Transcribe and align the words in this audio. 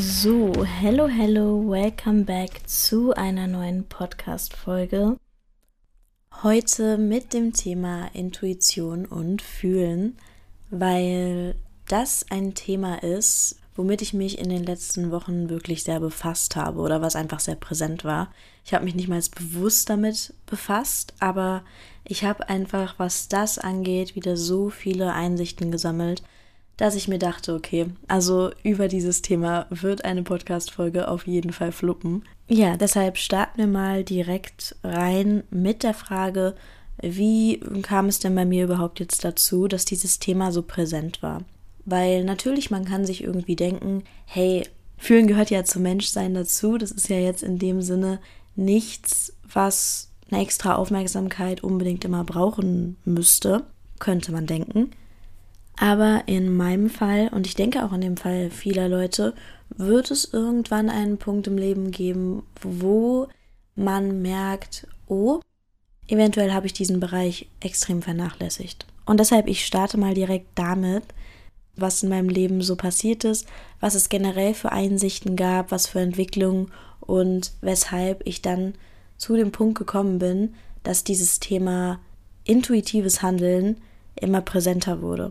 So, 0.00 0.52
hello, 0.64 1.08
hello, 1.08 1.60
welcome 1.68 2.22
back 2.22 2.60
zu 2.68 3.14
einer 3.14 3.48
neuen 3.48 3.88
Podcast-Folge. 3.88 5.16
Heute 6.44 6.98
mit 6.98 7.32
dem 7.32 7.52
Thema 7.52 8.06
Intuition 8.14 9.06
und 9.06 9.42
Fühlen, 9.42 10.16
weil 10.70 11.56
das 11.88 12.24
ein 12.30 12.54
Thema 12.54 13.02
ist, 13.02 13.58
womit 13.74 14.00
ich 14.00 14.14
mich 14.14 14.38
in 14.38 14.50
den 14.50 14.62
letzten 14.62 15.10
Wochen 15.10 15.48
wirklich 15.48 15.82
sehr 15.82 15.98
befasst 15.98 16.54
habe 16.54 16.78
oder 16.78 17.02
was 17.02 17.16
einfach 17.16 17.40
sehr 17.40 17.56
präsent 17.56 18.04
war. 18.04 18.32
Ich 18.64 18.74
habe 18.74 18.84
mich 18.84 18.94
nicht 18.94 19.08
mal 19.08 19.20
bewusst 19.34 19.90
damit 19.90 20.32
befasst, 20.46 21.14
aber 21.18 21.64
ich 22.04 22.22
habe 22.22 22.48
einfach, 22.48 23.00
was 23.00 23.26
das 23.26 23.58
angeht, 23.58 24.14
wieder 24.14 24.36
so 24.36 24.70
viele 24.70 25.12
Einsichten 25.12 25.72
gesammelt, 25.72 26.22
dass 26.78 26.94
ich 26.94 27.08
mir 27.08 27.18
dachte, 27.18 27.54
okay, 27.54 27.86
also 28.06 28.50
über 28.62 28.88
dieses 28.88 29.20
Thema 29.20 29.66
wird 29.68 30.04
eine 30.04 30.22
Podcast-Folge 30.22 31.08
auf 31.08 31.26
jeden 31.26 31.52
Fall 31.52 31.72
fluppen. 31.72 32.24
Ja, 32.48 32.76
deshalb 32.76 33.18
starten 33.18 33.58
wir 33.58 33.66
mal 33.66 34.04
direkt 34.04 34.76
rein 34.82 35.42
mit 35.50 35.82
der 35.82 35.92
Frage, 35.92 36.54
wie 37.02 37.60
kam 37.82 38.06
es 38.06 38.20
denn 38.20 38.34
bei 38.34 38.44
mir 38.44 38.64
überhaupt 38.64 39.00
jetzt 39.00 39.24
dazu, 39.24 39.68
dass 39.68 39.84
dieses 39.84 40.18
Thema 40.20 40.50
so 40.52 40.62
präsent 40.62 41.22
war? 41.22 41.42
Weil 41.84 42.24
natürlich, 42.24 42.70
man 42.70 42.84
kann 42.84 43.04
sich 43.04 43.24
irgendwie 43.24 43.56
denken, 43.56 44.04
hey, 44.26 44.64
fühlen 44.96 45.26
gehört 45.26 45.50
ja 45.50 45.64
zum 45.64 45.82
Menschsein 45.82 46.34
dazu. 46.34 46.78
Das 46.78 46.90
ist 46.90 47.08
ja 47.08 47.18
jetzt 47.18 47.42
in 47.42 47.58
dem 47.58 47.82
Sinne 47.82 48.20
nichts, 48.56 49.32
was 49.52 50.10
eine 50.30 50.42
extra 50.42 50.76
Aufmerksamkeit 50.76 51.64
unbedingt 51.64 52.04
immer 52.04 52.24
brauchen 52.24 52.96
müsste, 53.04 53.64
könnte 53.98 54.30
man 54.32 54.46
denken. 54.46 54.90
Aber 55.80 56.24
in 56.26 56.56
meinem 56.56 56.90
Fall 56.90 57.28
und 57.28 57.46
ich 57.46 57.54
denke 57.54 57.84
auch 57.84 57.92
in 57.92 58.00
dem 58.00 58.16
Fall 58.16 58.50
vieler 58.50 58.88
Leute 58.88 59.34
wird 59.70 60.10
es 60.10 60.32
irgendwann 60.32 60.90
einen 60.90 61.18
Punkt 61.18 61.46
im 61.46 61.56
Leben 61.56 61.92
geben, 61.92 62.42
wo 62.60 63.28
man 63.76 64.20
merkt, 64.22 64.88
oh, 65.06 65.40
eventuell 66.08 66.52
habe 66.52 66.66
ich 66.66 66.72
diesen 66.72 66.98
Bereich 66.98 67.48
extrem 67.60 68.02
vernachlässigt. 68.02 68.86
Und 69.06 69.20
deshalb, 69.20 69.46
ich 69.46 69.64
starte 69.64 69.98
mal 69.98 70.14
direkt 70.14 70.48
damit, 70.56 71.04
was 71.76 72.02
in 72.02 72.08
meinem 72.08 72.28
Leben 72.28 72.60
so 72.60 72.74
passiert 72.74 73.24
ist, 73.24 73.46
was 73.78 73.94
es 73.94 74.08
generell 74.08 74.54
für 74.54 74.72
Einsichten 74.72 75.36
gab, 75.36 75.70
was 75.70 75.86
für 75.86 76.00
Entwicklungen 76.00 76.72
und 77.00 77.52
weshalb 77.60 78.26
ich 78.26 78.42
dann 78.42 78.74
zu 79.16 79.36
dem 79.36 79.52
Punkt 79.52 79.78
gekommen 79.78 80.18
bin, 80.18 80.54
dass 80.82 81.04
dieses 81.04 81.38
Thema 81.38 82.00
intuitives 82.44 83.22
Handeln 83.22 83.76
immer 84.16 84.40
präsenter 84.40 85.02
wurde. 85.02 85.30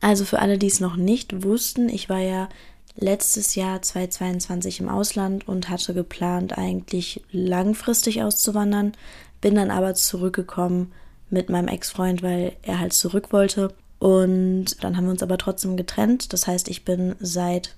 Also 0.00 0.24
für 0.24 0.38
alle, 0.40 0.58
die 0.58 0.66
es 0.66 0.80
noch 0.80 0.96
nicht 0.96 1.44
wussten, 1.44 1.88
ich 1.88 2.08
war 2.08 2.20
ja 2.20 2.48
letztes 2.96 3.54
Jahr 3.54 3.82
2022 3.82 4.80
im 4.80 4.88
Ausland 4.88 5.46
und 5.48 5.68
hatte 5.68 5.94
geplant, 5.94 6.56
eigentlich 6.56 7.22
langfristig 7.30 8.22
auszuwandern, 8.22 8.92
bin 9.40 9.54
dann 9.54 9.70
aber 9.70 9.94
zurückgekommen 9.94 10.92
mit 11.30 11.50
meinem 11.50 11.68
Ex-Freund, 11.68 12.22
weil 12.22 12.52
er 12.62 12.80
halt 12.80 12.92
zurück 12.92 13.32
wollte. 13.32 13.74
Und 13.98 14.82
dann 14.82 14.96
haben 14.96 15.04
wir 15.04 15.10
uns 15.10 15.22
aber 15.22 15.38
trotzdem 15.38 15.76
getrennt. 15.76 16.32
Das 16.32 16.46
heißt, 16.46 16.68
ich 16.68 16.84
bin 16.84 17.16
seit 17.20 17.74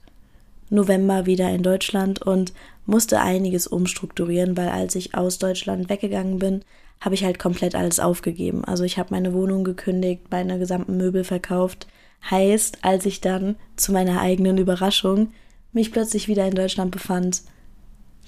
November 0.71 1.27
wieder 1.27 1.51
in 1.51 1.63
Deutschland 1.63 2.23
und 2.23 2.53
musste 2.87 3.21
einiges 3.21 3.67
umstrukturieren, 3.67 4.57
weil 4.57 4.69
als 4.69 4.95
ich 4.95 5.15
aus 5.15 5.39
Deutschland 5.39 5.89
weggegangen 5.89 6.39
bin, 6.39 6.63
habe 7.01 7.15
ich 7.15 7.25
halt 7.25 7.39
komplett 7.39 7.75
alles 7.75 8.01
aufgegeben. 8.01 8.65
Also 8.65 8.85
ich 8.85 8.99
habe 8.99 9.15
meine 9.15 9.33
Wohnung 9.33 9.65
gekündigt, 9.65 10.23
meine 10.31 10.59
gesamten 10.59 10.97
Möbel 10.97 11.25
verkauft, 11.25 11.87
Heißt, 12.31 12.79
als 12.83 13.07
ich 13.07 13.21
dann 13.21 13.57
zu 13.77 13.93
meiner 13.93 14.21
eigenen 14.21 14.59
Überraschung 14.59 15.33
mich 15.73 15.93
plötzlich 15.93 16.29
wieder 16.29 16.47
in 16.47 16.55
Deutschland 16.55 16.91
befand, 16.91 17.43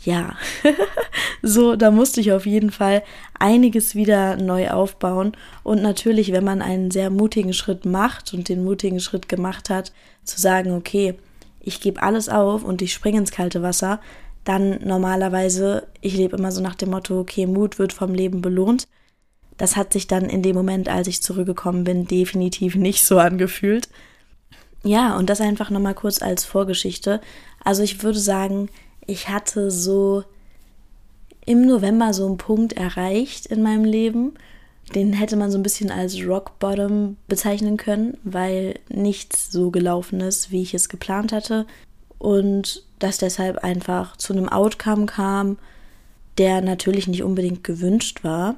ja, 0.04 0.36
so, 1.42 1.76
da 1.76 1.90
musste 1.90 2.20
ich 2.20 2.32
auf 2.32 2.46
jeden 2.46 2.70
Fall 2.70 3.02
einiges 3.38 3.94
wieder 3.94 4.36
neu 4.36 4.70
aufbauen. 4.70 5.32
Und 5.62 5.82
natürlich, 5.82 6.32
wenn 6.32 6.44
man 6.44 6.62
einen 6.62 6.90
sehr 6.90 7.10
mutigen 7.10 7.52
Schritt 7.52 7.84
macht 7.84 8.32
und 8.32 8.48
den 8.48 8.64
mutigen 8.64 9.00
Schritt 9.00 9.28
gemacht 9.28 9.68
hat, 9.68 9.92
zu 10.24 10.40
sagen, 10.40 10.72
okay, 10.72 11.14
ich 11.60 11.80
gebe 11.80 12.02
alles 12.02 12.28
auf 12.30 12.64
und 12.64 12.80
ich 12.80 12.94
springe 12.94 13.18
ins 13.18 13.32
kalte 13.32 13.62
Wasser, 13.62 14.00
dann 14.44 14.80
normalerweise, 14.82 15.86
ich 16.00 16.16
lebe 16.16 16.36
immer 16.36 16.50
so 16.50 16.62
nach 16.62 16.74
dem 16.74 16.90
Motto, 16.90 17.20
okay, 17.20 17.46
Mut 17.46 17.78
wird 17.78 17.92
vom 17.92 18.14
Leben 18.14 18.40
belohnt 18.40 18.88
das 19.60 19.76
hat 19.76 19.92
sich 19.92 20.06
dann 20.06 20.24
in 20.30 20.40
dem 20.42 20.56
Moment, 20.56 20.88
als 20.88 21.06
ich 21.06 21.22
zurückgekommen 21.22 21.84
bin, 21.84 22.06
definitiv 22.06 22.76
nicht 22.76 23.04
so 23.04 23.18
angefühlt. 23.18 23.90
Ja, 24.82 25.18
und 25.18 25.28
das 25.28 25.42
einfach 25.42 25.68
nochmal 25.68 25.92
kurz 25.92 26.22
als 26.22 26.46
Vorgeschichte. 26.46 27.20
Also 27.62 27.82
ich 27.82 28.02
würde 28.02 28.18
sagen, 28.18 28.70
ich 29.06 29.28
hatte 29.28 29.70
so 29.70 30.24
im 31.44 31.66
November 31.66 32.14
so 32.14 32.26
einen 32.26 32.38
Punkt 32.38 32.72
erreicht 32.72 33.44
in 33.44 33.62
meinem 33.62 33.84
Leben. 33.84 34.32
Den 34.94 35.12
hätte 35.12 35.36
man 35.36 35.50
so 35.50 35.58
ein 35.58 35.62
bisschen 35.62 35.90
als 35.90 36.24
Rock 36.24 36.58
Bottom 36.58 37.18
bezeichnen 37.28 37.76
können, 37.76 38.16
weil 38.24 38.78
nichts 38.88 39.52
so 39.52 39.70
gelaufen 39.70 40.22
ist, 40.22 40.50
wie 40.50 40.62
ich 40.62 40.72
es 40.72 40.88
geplant 40.88 41.32
hatte. 41.32 41.66
Und 42.16 42.82
das 42.98 43.18
deshalb 43.18 43.58
einfach 43.58 44.16
zu 44.16 44.32
einem 44.32 44.48
Outcome 44.48 45.04
kam, 45.04 45.58
der 46.38 46.62
natürlich 46.62 47.08
nicht 47.08 47.22
unbedingt 47.22 47.62
gewünscht 47.62 48.24
war. 48.24 48.56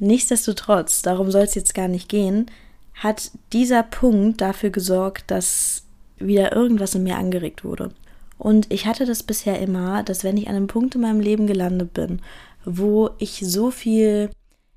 Nichtsdestotrotz, 0.00 1.02
darum 1.02 1.30
soll 1.30 1.42
es 1.42 1.54
jetzt 1.54 1.74
gar 1.74 1.88
nicht 1.88 2.08
gehen, 2.08 2.50
hat 2.94 3.30
dieser 3.52 3.82
Punkt 3.82 4.40
dafür 4.40 4.70
gesorgt, 4.70 5.30
dass 5.30 5.84
wieder 6.18 6.54
irgendwas 6.54 6.94
in 6.94 7.04
mir 7.04 7.16
angeregt 7.16 7.64
wurde. 7.64 7.90
Und 8.38 8.70
ich 8.72 8.86
hatte 8.86 9.06
das 9.06 9.22
bisher 9.22 9.60
immer, 9.60 10.02
dass 10.02 10.24
wenn 10.24 10.36
ich 10.36 10.48
an 10.48 10.56
einem 10.56 10.66
Punkt 10.66 10.94
in 10.94 11.00
meinem 11.00 11.20
Leben 11.20 11.46
gelandet 11.46 11.94
bin, 11.94 12.20
wo 12.64 13.10
ich 13.18 13.40
so 13.44 13.70
viel, 13.70 14.30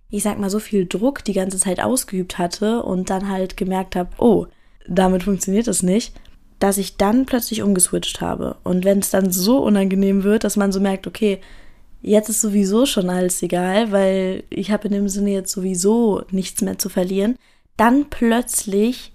ich 0.09 0.23
sag 0.23 0.37
mal, 0.39 0.49
so 0.49 0.59
viel 0.59 0.85
Druck 0.85 1.23
die 1.23 1.33
ganze 1.33 1.57
Zeit 1.57 1.79
ausgeübt 1.79 2.37
hatte 2.37 2.83
und 2.83 3.09
dann 3.09 3.29
halt 3.29 3.57
gemerkt 3.57 3.95
habe, 3.95 4.09
oh, 4.17 4.45
damit 4.87 5.23
funktioniert 5.23 5.67
das 5.67 5.83
nicht, 5.83 6.13
dass 6.59 6.77
ich 6.77 6.97
dann 6.97 7.25
plötzlich 7.25 7.61
umgeswitcht 7.61 8.21
habe. 8.21 8.57
Und 8.63 8.85
wenn 8.85 8.99
es 8.99 9.09
dann 9.09 9.31
so 9.31 9.59
unangenehm 9.63 10.23
wird, 10.23 10.43
dass 10.43 10.57
man 10.57 10.71
so 10.71 10.79
merkt, 10.79 11.07
okay, 11.07 11.39
jetzt 12.01 12.29
ist 12.29 12.41
sowieso 12.41 12.85
schon 12.85 13.09
alles 13.09 13.41
egal, 13.41 13.91
weil 13.91 14.43
ich 14.49 14.71
habe 14.71 14.87
in 14.87 14.93
dem 14.93 15.09
Sinne 15.09 15.31
jetzt 15.31 15.51
sowieso 15.51 16.23
nichts 16.31 16.61
mehr 16.61 16.77
zu 16.77 16.89
verlieren, 16.89 17.37
dann 17.75 18.09
plötzlich 18.09 19.11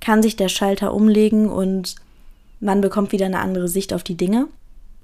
kann 0.00 0.22
sich 0.22 0.36
der 0.36 0.48
Schalter 0.48 0.94
umlegen 0.94 1.48
und 1.48 1.96
man 2.60 2.80
bekommt 2.80 3.12
wieder 3.12 3.26
eine 3.26 3.40
andere 3.40 3.68
Sicht 3.68 3.92
auf 3.92 4.02
die 4.02 4.16
Dinge. 4.16 4.48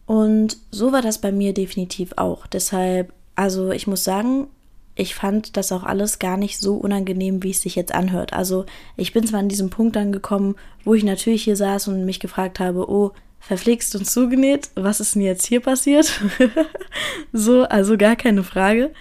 Und 0.07 0.59
so 0.71 0.93
war 0.93 1.03
das 1.03 1.21
bei 1.21 1.33
mir 1.33 1.53
definitiv 1.53 2.13
auch. 2.17 2.47
Deshalb, 2.47 3.13
also 3.35 3.71
ich 3.73 3.87
muss 3.87 4.05
sagen, 4.05 4.47
ich 4.95 5.15
fand 5.15 5.57
das 5.57 5.73
auch 5.73 5.83
alles 5.83 6.19
gar 6.19 6.37
nicht 6.37 6.59
so 6.59 6.77
unangenehm, 6.77 7.43
wie 7.43 7.51
es 7.51 7.61
sich 7.61 7.75
jetzt 7.75 7.95
anhört. 7.95 8.33
Also 8.33 8.65
ich 8.97 9.13
bin 9.13 9.27
zwar 9.27 9.41
an 9.41 9.49
diesem 9.49 9.69
Punkt 9.69 9.97
angekommen, 9.97 10.55
wo 10.85 10.95
ich 10.95 11.05
natürlich 11.05 11.45
hier 11.45 11.57
saß 11.57 11.89
und 11.89 12.07
mich 12.07 12.21
gefragt 12.21 12.61
habe, 12.61 12.89
oh, 12.89 13.13
verpflegst 13.47 13.95
und 13.95 14.05
zugenäht. 14.07 14.71
Was 14.75 15.01
ist 15.01 15.15
denn 15.15 15.23
jetzt 15.23 15.47
hier 15.47 15.61
passiert? 15.61 16.21
so, 17.33 17.63
also 17.63 17.97
gar 17.97 18.17
keine 18.17 18.43
Frage. 18.43 18.93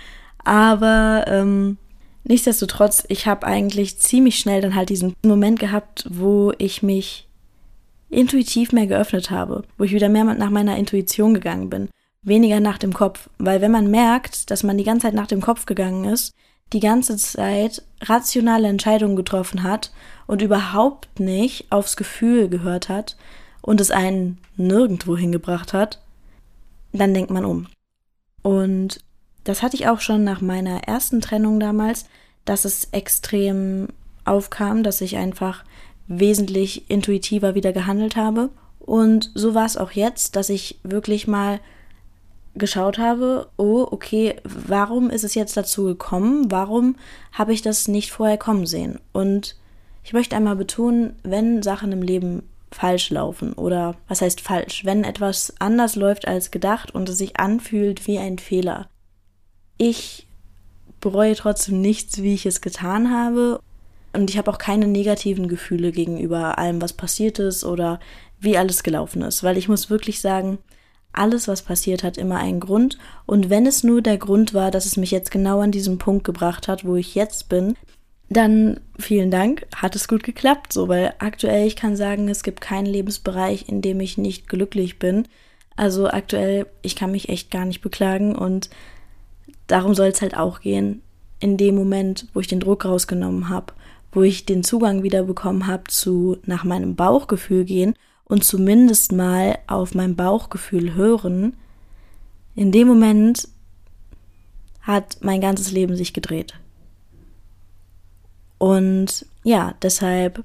Aber 0.43 1.25
ähm, 1.27 1.77
nichtsdestotrotz, 2.23 3.03
ich 3.07 3.25
habe 3.25 3.47
eigentlich 3.47 3.97
ziemlich 3.97 4.37
schnell 4.37 4.61
dann 4.61 4.75
halt 4.75 4.89
diesen 4.89 5.15
Moment 5.23 5.59
gehabt, 5.59 6.05
wo 6.09 6.53
ich 6.59 6.83
mich 6.83 7.27
intuitiv 8.09 8.71
mehr 8.71 8.85
geöffnet 8.85 9.31
habe, 9.31 9.63
wo 9.77 9.83
ich 9.83 9.93
wieder 9.93 10.09
mehr 10.09 10.23
nach 10.23 10.51
meiner 10.51 10.77
Intuition 10.77 11.33
gegangen 11.33 11.69
bin, 11.69 11.89
weniger 12.21 12.59
nach 12.59 12.77
dem 12.77 12.93
Kopf. 12.93 13.29
Weil 13.39 13.61
wenn 13.61 13.71
man 13.71 13.89
merkt, 13.89 14.51
dass 14.51 14.61
man 14.61 14.77
die 14.77 14.83
ganze 14.83 15.07
Zeit 15.07 15.15
nach 15.15 15.27
dem 15.27 15.41
Kopf 15.41 15.65
gegangen 15.65 16.05
ist, 16.05 16.33
die 16.71 16.79
ganze 16.79 17.17
Zeit 17.17 17.83
rationale 18.01 18.67
Entscheidungen 18.67 19.15
getroffen 19.15 19.63
hat 19.63 19.91
und 20.27 20.43
überhaupt 20.43 21.19
nicht 21.19 21.71
aufs 21.71 21.97
Gefühl 21.97 22.47
gehört 22.47 22.89
hat, 22.89 23.17
und 23.65 23.81
es 23.81 23.89
einen 23.89 24.37
nirgendwo 24.57 25.17
hingebracht 25.17 25.73
hat, 25.73 25.99
dann 26.93 27.15
denkt 27.15 27.31
man 27.31 27.45
um. 27.45 27.65
Und 28.43 28.99
das 29.43 29.63
hatte 29.63 29.75
ich 29.75 29.87
auch 29.87 30.01
schon 30.01 30.23
nach 30.23 30.39
meiner 30.39 30.83
ersten 30.83 31.19
Trennung 31.19 31.59
damals. 31.59 32.05
dass 32.45 32.63
es 32.63 32.89
extrem 32.91 33.87
aufkam, 34.23 34.83
dass 34.83 35.01
ich 35.01 35.17
einfach 35.17 35.63
wesentlich 36.07 36.89
intuitiver 36.91 37.55
wieder 37.55 37.73
gehandelt 37.73 38.15
habe. 38.15 38.51
Und 38.79 39.31
so 39.33 39.55
war 39.55 39.65
es 39.65 39.77
auch 39.77 39.91
jetzt, 39.91 40.35
dass 40.35 40.49
ich 40.49 40.79
wirklich 40.83 41.27
mal 41.27 41.59
geschaut 42.53 42.99
habe, 42.99 43.49
oh, 43.57 43.87
okay, 43.89 44.35
warum 44.43 45.09
ist 45.09 45.23
es 45.23 45.33
jetzt 45.33 45.57
dazu 45.57 45.85
gekommen? 45.85 46.51
Warum 46.51 46.97
habe 47.31 47.51
ich 47.51 47.63
das 47.63 47.87
nicht 47.87 48.11
vorher 48.11 48.37
kommen 48.37 48.67
sehen? 48.67 48.99
Und 49.11 49.55
ich 50.03 50.13
möchte 50.13 50.35
einmal 50.35 50.55
betonen, 50.55 51.15
wenn 51.23 51.63
Sachen 51.63 51.91
im 51.91 52.03
Leben 52.03 52.43
falsch 52.75 53.09
laufen 53.09 53.53
oder 53.53 53.95
was 54.07 54.21
heißt 54.21 54.41
falsch, 54.41 54.83
wenn 54.83 55.03
etwas 55.03 55.53
anders 55.59 55.95
läuft 55.95 56.27
als 56.27 56.51
gedacht 56.51 56.93
und 56.93 57.07
es 57.07 57.17
sich 57.17 57.39
anfühlt 57.39 58.05
wie 58.05 58.19
ein 58.19 58.37
Fehler. 58.37 58.89
Ich 59.77 60.27
bereue 60.99 61.35
trotzdem 61.35 61.79
nichts, 61.81 62.21
wie 62.21 62.33
ich 62.33 62.45
es 62.45 62.61
getan 62.61 63.11
habe 63.11 63.61
und 64.13 64.29
ich 64.29 64.37
habe 64.37 64.51
auch 64.51 64.57
keine 64.57 64.87
negativen 64.87 65.47
Gefühle 65.47 65.91
gegenüber 65.91 66.57
allem, 66.57 66.81
was 66.81 66.93
passiert 66.93 67.39
ist 67.39 67.63
oder 67.63 67.99
wie 68.39 68.57
alles 68.57 68.83
gelaufen 68.83 69.21
ist, 69.21 69.41
weil 69.43 69.57
ich 69.57 69.69
muss 69.69 69.89
wirklich 69.89 70.19
sagen, 70.19 70.57
alles, 71.13 71.47
was 71.47 71.61
passiert, 71.61 72.03
hat 72.03 72.17
immer 72.17 72.39
einen 72.39 72.59
Grund. 72.59 72.97
Und 73.25 73.49
wenn 73.49 73.65
es 73.65 73.85
nur 73.85 74.01
der 74.01 74.17
Grund 74.17 74.53
war, 74.53 74.69
dass 74.69 74.85
es 74.85 74.97
mich 74.97 75.11
jetzt 75.11 75.31
genau 75.31 75.61
an 75.61 75.71
diesen 75.71 75.97
Punkt 75.97 76.25
gebracht 76.25 76.67
hat, 76.67 76.83
wo 76.83 76.97
ich 76.97 77.15
jetzt 77.15 77.47
bin, 77.47 77.75
dann 78.29 78.79
vielen 78.97 79.29
Dank, 79.29 79.67
hat 79.75 79.95
es 79.95 80.07
gut 80.07 80.23
geklappt, 80.23 80.73
so, 80.73 80.87
weil 80.87 81.13
aktuell 81.19 81.67
ich 81.67 81.75
kann 81.75 81.95
sagen, 81.95 82.27
es 82.27 82.43
gibt 82.43 82.61
keinen 82.61 82.87
Lebensbereich, 82.87 83.69
in 83.69 83.81
dem 83.81 83.99
ich 83.99 84.17
nicht 84.17 84.47
glücklich 84.49 84.97
bin. 84.99 85.27
Also 85.75 86.07
aktuell, 86.07 86.67
ich 86.81 86.95
kann 86.95 87.11
mich 87.11 87.29
echt 87.29 87.51
gar 87.51 87.65
nicht 87.65 87.81
beklagen 87.81 88.35
und 88.35 88.69
darum 89.67 89.93
soll 89.93 90.07
es 90.07 90.21
halt 90.21 90.35
auch 90.35 90.61
gehen. 90.61 91.01
In 91.39 91.57
dem 91.57 91.75
Moment, 91.75 92.27
wo 92.33 92.39
ich 92.39 92.47
den 92.47 92.61
Druck 92.61 92.85
rausgenommen 92.85 93.49
habe, 93.49 93.73
wo 94.11 94.23
ich 94.23 94.45
den 94.45 94.63
Zugang 94.63 95.03
wieder 95.03 95.23
bekommen 95.23 95.67
habe 95.67 95.83
zu 95.87 96.37
nach 96.45 96.63
meinem 96.63 96.95
Bauchgefühl 96.95 97.65
gehen 97.65 97.93
und 98.23 98.43
zumindest 98.43 99.11
mal 99.11 99.59
auf 99.67 99.93
mein 99.93 100.15
Bauchgefühl 100.15 100.95
hören, 100.95 101.55
in 102.55 102.71
dem 102.71 102.87
Moment 102.87 103.49
hat 104.81 105.17
mein 105.21 105.41
ganzes 105.41 105.71
Leben 105.71 105.95
sich 105.95 106.13
gedreht. 106.13 106.53
Und 108.57 109.25
ja, 109.43 109.75
deshalb, 109.81 110.43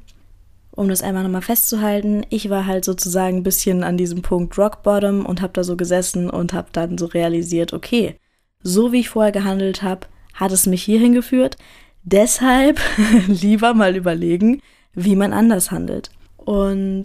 um 0.72 0.88
das 0.88 1.02
einmal 1.02 1.22
nochmal 1.22 1.42
festzuhalten, 1.42 2.24
ich 2.30 2.50
war 2.50 2.66
halt 2.66 2.84
sozusagen 2.84 3.38
ein 3.38 3.42
bisschen 3.42 3.82
an 3.84 3.96
diesem 3.96 4.22
Punkt 4.22 4.56
Rock 4.58 4.82
Bottom 4.82 5.24
und 5.26 5.40
habe 5.42 5.52
da 5.52 5.64
so 5.64 5.76
gesessen 5.76 6.28
und 6.28 6.52
habe 6.52 6.68
dann 6.72 6.98
so 6.98 7.06
realisiert, 7.06 7.72
okay, 7.72 8.16
so 8.62 8.92
wie 8.92 9.00
ich 9.00 9.08
vorher 9.08 9.32
gehandelt 9.32 9.82
habe, 9.82 10.06
hat 10.34 10.52
es 10.52 10.66
mich 10.66 10.82
hierhin 10.82 11.12
geführt. 11.12 11.56
Deshalb 12.02 12.80
lieber 13.26 13.74
mal 13.74 13.96
überlegen, 13.96 14.60
wie 14.94 15.16
man 15.16 15.32
anders 15.32 15.70
handelt. 15.70 16.10
Und 16.36 17.04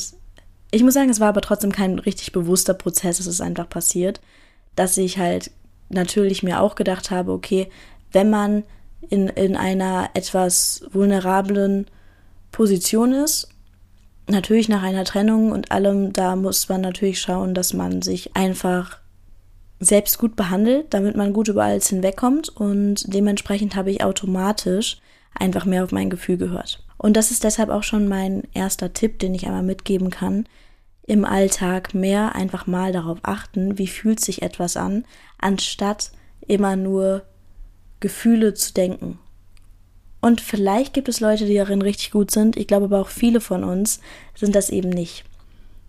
ich 0.72 0.84
muss 0.84 0.94
sagen, 0.94 1.10
es 1.10 1.20
war 1.20 1.30
aber 1.30 1.42
trotzdem 1.42 1.72
kein 1.72 2.00
richtig 2.00 2.32
bewusster 2.32 2.74
Prozess, 2.74 3.20
es 3.20 3.28
ist 3.28 3.42
einfach 3.42 3.70
passiert, 3.70 4.20
dass 4.76 4.98
ich 4.98 5.18
halt 5.18 5.52
natürlich 5.90 6.44
mir 6.44 6.60
auch 6.60 6.76
gedacht 6.76 7.12
habe, 7.12 7.32
okay, 7.32 7.70
wenn 8.12 8.30
man 8.30 8.64
in, 9.10 9.28
in 9.30 9.56
einer 9.56 10.10
etwas 10.14 10.86
vulnerablen 10.92 11.88
Position 12.52 13.14
ist, 13.14 13.50
natürlich 14.28 14.70
nach 14.70 14.84
einer 14.84 15.04
Trennung 15.04 15.52
und 15.52 15.72
allem, 15.72 16.14
da 16.14 16.36
muss 16.36 16.70
man 16.70 16.82
natürlich 16.82 17.20
schauen, 17.22 17.54
dass 17.54 17.74
man 17.74 18.02
sich 18.02 18.36
einfach 18.36 19.00
selbst 19.80 20.18
gut 20.18 20.36
behandelt, 20.36 20.94
damit 20.94 21.16
man 21.16 21.34
gut 21.34 21.48
über 21.48 21.64
alles 21.64 21.90
hinwegkommt. 21.90 22.50
Und 22.50 23.14
dementsprechend 23.14 23.76
habe 23.76 23.92
ich 23.92 24.04
automatisch 24.04 24.98
einfach 25.38 25.66
mehr 25.66 25.84
auf 25.84 25.92
mein 25.92 26.10
Gefühl 26.10 26.38
gehört. 26.38 26.84
Und 26.98 27.18
das 27.18 27.32
ist 27.32 27.44
deshalb 27.44 27.70
auch 27.70 27.84
schon 27.84 28.08
mein 28.08 28.44
erster 28.54 28.94
Tipp, 28.94 29.20
den 29.20 29.36
ich 29.36 29.46
einmal 29.46 29.64
mitgeben 29.64 30.10
kann, 30.10 30.46
im 31.06 31.26
Alltag 31.26 31.94
mehr 31.94 32.36
einfach 32.36 32.66
mal 32.66 32.92
darauf 32.92 33.20
achten, 33.24 33.78
wie 33.78 33.88
fühlt 33.88 34.20
sich 34.20 34.42
etwas 34.42 34.76
an, 34.76 35.06
anstatt 35.38 36.12
immer 36.48 36.76
nur 36.76 37.24
Gefühle 38.00 38.54
zu 38.54 38.74
denken. 38.74 39.20
Und 40.22 40.42
vielleicht 40.42 40.94
gibt 40.94 41.08
es 41.08 41.20
Leute, 41.20 41.46
die 41.46 41.56
darin 41.56 41.82
richtig 41.82 42.12
gut 42.12 42.32
sind. 42.32 42.58
Ich 42.58 42.68
glaube 42.68 42.86
aber 42.86 43.00
auch 43.00 43.10
viele 43.10 43.42
von 43.42 43.64
uns 43.64 44.00
sind 44.34 44.56
das 44.56 44.70
eben 44.70 44.90
nicht. 44.90 45.24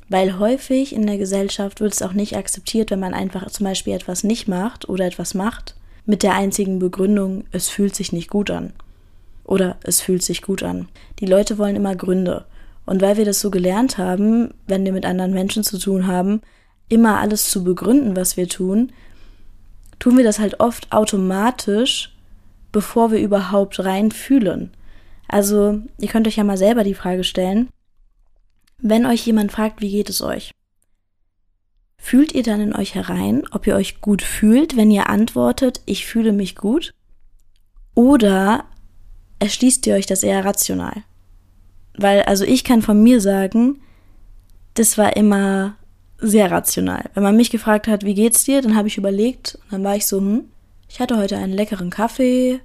Weil 0.08 0.38
häufig 0.38 0.94
in 0.94 1.06
der 1.06 1.18
Gesellschaft 1.18 1.80
wird 1.80 1.94
es 1.94 2.02
auch 2.02 2.12
nicht 2.12 2.36
akzeptiert, 2.36 2.90
wenn 2.90 3.00
man 3.00 3.14
einfach 3.14 3.50
zum 3.50 3.64
Beispiel 3.64 3.94
etwas 3.94 4.24
nicht 4.24 4.46
macht 4.46 4.88
oder 4.88 5.06
etwas 5.06 5.34
macht, 5.34 5.74
mit 6.04 6.22
der 6.22 6.34
einzigen 6.34 6.78
Begründung, 6.78 7.44
es 7.50 7.68
fühlt 7.68 7.96
sich 7.96 8.12
nicht 8.12 8.30
gut 8.30 8.50
an. 8.50 8.72
Oder 9.44 9.76
es 9.82 10.00
fühlt 10.00 10.22
sich 10.22 10.42
gut 10.42 10.62
an. 10.62 10.88
Die 11.18 11.26
Leute 11.26 11.58
wollen 11.58 11.76
immer 11.76 11.96
Gründe. 11.96 12.44
Und 12.84 13.02
weil 13.02 13.16
wir 13.16 13.24
das 13.24 13.40
so 13.40 13.50
gelernt 13.50 13.98
haben, 13.98 14.54
wenn 14.66 14.84
wir 14.84 14.92
mit 14.92 15.04
anderen 15.04 15.32
Menschen 15.32 15.64
zu 15.64 15.78
tun 15.78 16.06
haben, 16.06 16.42
immer 16.88 17.18
alles 17.18 17.50
zu 17.50 17.64
begründen, 17.64 18.14
was 18.14 18.36
wir 18.36 18.48
tun, 18.48 18.92
tun 19.98 20.16
wir 20.16 20.24
das 20.24 20.38
halt 20.38 20.60
oft 20.60 20.92
automatisch, 20.92 22.14
bevor 22.72 23.10
wir 23.10 23.18
überhaupt 23.18 23.84
rein 23.84 24.10
fühlen. 24.10 24.70
Also, 25.28 25.80
ihr 25.98 26.08
könnt 26.08 26.26
euch 26.28 26.36
ja 26.36 26.44
mal 26.44 26.56
selber 26.56 26.84
die 26.84 26.94
Frage 26.94 27.24
stellen, 27.24 27.68
wenn 28.78 29.06
euch 29.06 29.26
jemand 29.26 29.52
fragt, 29.52 29.80
wie 29.80 29.90
geht 29.90 30.10
es 30.10 30.22
euch? 30.22 30.52
Fühlt 31.98 32.32
ihr 32.32 32.42
dann 32.42 32.60
in 32.60 32.76
euch 32.76 32.94
herein, 32.94 33.42
ob 33.50 33.66
ihr 33.66 33.74
euch 33.74 34.00
gut 34.00 34.22
fühlt, 34.22 34.76
wenn 34.76 34.90
ihr 34.90 35.08
antwortet, 35.08 35.80
ich 35.86 36.06
fühle 36.06 36.32
mich 36.32 36.54
gut? 36.54 36.92
Oder 37.94 38.66
erschließt 39.38 39.86
ihr 39.86 39.94
euch 39.94 40.06
das 40.06 40.22
eher 40.22 40.44
rational? 40.44 41.02
Weil, 41.96 42.22
also 42.22 42.44
ich 42.44 42.62
kann 42.62 42.82
von 42.82 43.02
mir 43.02 43.20
sagen, 43.20 43.80
das 44.74 44.98
war 44.98 45.16
immer 45.16 45.76
sehr 46.18 46.50
rational. 46.50 47.10
Wenn 47.14 47.22
man 47.22 47.36
mich 47.36 47.50
gefragt 47.50 47.88
hat, 47.88 48.04
wie 48.04 48.14
geht's 48.14 48.44
dir, 48.44 48.62
dann 48.62 48.76
habe 48.76 48.88
ich 48.88 48.96
überlegt 48.96 49.58
und 49.64 49.72
dann 49.72 49.84
war 49.84 49.96
ich 49.96 50.06
so, 50.06 50.18
hm, 50.18 50.44
ich 50.88 51.00
hatte 51.00 51.16
heute 51.16 51.36
einen 51.36 51.52
leckeren 51.52 51.90
Kaffee, 51.90 52.60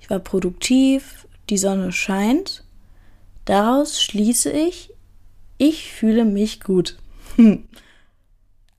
ich 0.00 0.10
war 0.10 0.18
produktiv, 0.18 1.26
die 1.48 1.58
Sonne 1.58 1.92
scheint. 1.92 2.64
Daraus 3.44 4.02
schließe 4.02 4.50
ich, 4.50 4.90
ich 5.58 5.92
fühle 5.92 6.24
mich 6.24 6.60
gut. 6.60 6.98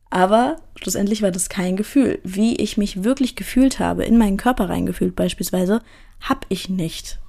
Aber 0.09 0.57
schlussendlich 0.75 1.21
war 1.21 1.31
das 1.31 1.47
kein 1.49 1.77
Gefühl. 1.77 2.19
Wie 2.23 2.55
ich 2.57 2.77
mich 2.77 3.03
wirklich 3.03 3.35
gefühlt 3.35 3.79
habe, 3.79 4.03
in 4.03 4.17
meinen 4.17 4.37
Körper 4.37 4.69
reingefühlt 4.69 5.15
beispielsweise, 5.15 5.81
habe 6.19 6.41
ich 6.49 6.69
nicht. 6.69 7.19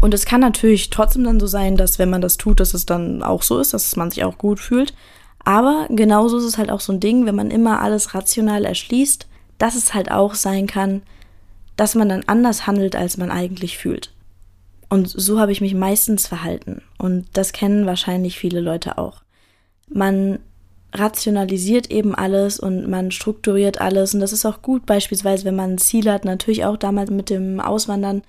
Und 0.00 0.14
es 0.14 0.24
kann 0.24 0.40
natürlich 0.40 0.90
trotzdem 0.90 1.24
dann 1.24 1.38
so 1.38 1.46
sein, 1.46 1.76
dass 1.76 1.98
wenn 1.98 2.10
man 2.10 2.20
das 2.20 2.36
tut, 2.36 2.60
dass 2.60 2.74
es 2.74 2.86
dann 2.86 3.22
auch 3.22 3.42
so 3.42 3.58
ist, 3.58 3.74
dass 3.74 3.96
man 3.96 4.10
sich 4.10 4.24
auch 4.24 4.38
gut 4.38 4.58
fühlt. 4.58 4.94
Aber 5.44 5.86
genauso 5.90 6.38
ist 6.38 6.44
es 6.44 6.58
halt 6.58 6.70
auch 6.70 6.80
so 6.80 6.92
ein 6.92 7.00
Ding, 7.00 7.26
wenn 7.26 7.34
man 7.34 7.50
immer 7.50 7.80
alles 7.82 8.14
rational 8.14 8.64
erschließt, 8.64 9.26
dass 9.58 9.74
es 9.74 9.94
halt 9.94 10.10
auch 10.10 10.34
sein 10.34 10.66
kann, 10.66 11.02
dass 11.76 11.94
man 11.94 12.08
dann 12.08 12.24
anders 12.26 12.66
handelt, 12.66 12.96
als 12.96 13.16
man 13.16 13.30
eigentlich 13.30 13.78
fühlt. 13.78 14.12
Und 14.88 15.08
so 15.08 15.40
habe 15.40 15.52
ich 15.52 15.60
mich 15.60 15.74
meistens 15.74 16.26
verhalten. 16.26 16.82
Und 16.98 17.26
das 17.32 17.52
kennen 17.52 17.86
wahrscheinlich 17.86 18.38
viele 18.38 18.60
Leute 18.60 18.96
auch. 18.98 19.22
Man 19.88 20.38
rationalisiert 20.92 21.90
eben 21.90 22.14
alles 22.14 22.60
und 22.60 22.88
man 22.88 23.10
strukturiert 23.10 23.80
alles. 23.80 24.14
Und 24.14 24.20
das 24.20 24.32
ist 24.32 24.46
auch 24.46 24.62
gut, 24.62 24.86
beispielsweise, 24.86 25.44
wenn 25.44 25.56
man 25.56 25.72
ein 25.72 25.78
Ziel 25.78 26.10
hat, 26.10 26.24
natürlich 26.24 26.64
auch 26.64 26.76
damals 26.76 27.10
mit 27.10 27.30
dem 27.30 27.60
Auswandern 27.60 28.22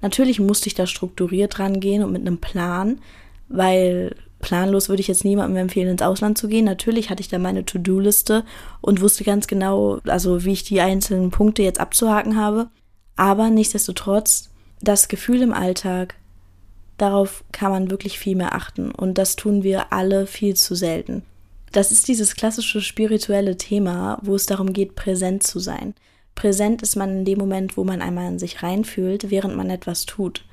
Natürlich 0.00 0.38
musste 0.38 0.68
ich 0.68 0.74
da 0.74 0.86
strukturiert 0.86 1.58
rangehen 1.58 2.02
und 2.04 2.12
mit 2.12 2.22
einem 2.22 2.38
Plan, 2.38 3.00
weil 3.48 4.14
planlos 4.40 4.88
würde 4.88 5.00
ich 5.00 5.08
jetzt 5.08 5.24
niemandem 5.24 5.56
empfehlen, 5.56 5.88
ins 5.88 6.02
Ausland 6.02 6.38
zu 6.38 6.48
gehen. 6.48 6.64
Natürlich 6.64 7.10
hatte 7.10 7.20
ich 7.20 7.28
da 7.28 7.38
meine 7.38 7.64
To-Do-Liste 7.64 8.44
und 8.80 9.00
wusste 9.00 9.24
ganz 9.24 9.46
genau, 9.46 9.98
also 10.06 10.44
wie 10.44 10.52
ich 10.52 10.64
die 10.64 10.80
einzelnen 10.80 11.30
Punkte 11.30 11.62
jetzt 11.62 11.80
abzuhaken 11.80 12.36
habe. 12.36 12.68
Aber 13.16 13.50
nichtsdestotrotz, 13.50 14.50
das 14.80 15.08
Gefühl 15.08 15.42
im 15.42 15.52
Alltag, 15.52 16.14
darauf 16.98 17.44
kann 17.52 17.72
man 17.72 17.90
wirklich 17.90 18.18
viel 18.18 18.36
mehr 18.36 18.54
achten. 18.54 18.90
Und 18.90 19.18
das 19.18 19.36
tun 19.36 19.62
wir 19.62 19.92
alle 19.92 20.26
viel 20.26 20.54
zu 20.54 20.74
selten. 20.74 21.22
Das 21.72 21.92
ist 21.92 22.08
dieses 22.08 22.34
klassische 22.34 22.80
spirituelle 22.80 23.56
Thema, 23.56 24.18
wo 24.22 24.34
es 24.34 24.46
darum 24.46 24.72
geht, 24.72 24.94
präsent 24.94 25.42
zu 25.42 25.58
sein. 25.58 25.94
Präsent 26.34 26.82
ist 26.82 26.96
man 26.96 27.10
in 27.18 27.24
dem 27.24 27.38
Moment, 27.38 27.76
wo 27.76 27.84
man 27.84 28.00
einmal 28.00 28.28
in 28.28 28.38
sich 28.38 28.62
reinfühlt, 28.62 29.30
während 29.30 29.56
man 29.56 29.70
etwas 29.70 30.06
tut. 30.06 30.44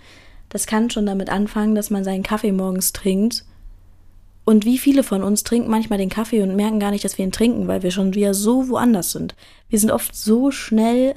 Das 0.50 0.66
kann 0.66 0.90
schon 0.90 1.06
damit 1.06 1.30
anfangen, 1.30 1.76
dass 1.76 1.90
man 1.90 2.04
seinen 2.04 2.24
Kaffee 2.24 2.52
morgens 2.52 2.92
trinkt. 2.92 3.46
Und 4.46 4.64
wie 4.64 4.78
viele 4.78 5.04
von 5.04 5.24
uns 5.24 5.44
trinken 5.44 5.72
manchmal 5.72 5.98
den 5.98 6.10
Kaffee 6.10 6.44
und 6.44 6.56
merken 6.56 6.80
gar 6.80 6.92
nicht, 6.92 7.04
dass 7.04 7.18
wir 7.18 7.26
ihn 7.26 7.32
trinken, 7.32 7.68
weil 7.68 7.84
wir 7.84 7.92
schon 7.92 8.14
wieder 8.14 8.34
so 8.34 8.70
woanders 8.70 9.12
sind. 9.12 9.36
Wir 9.70 9.80
sind 9.80 9.92
oft 9.92 10.16
so 10.16 10.52
schnell 10.52 11.16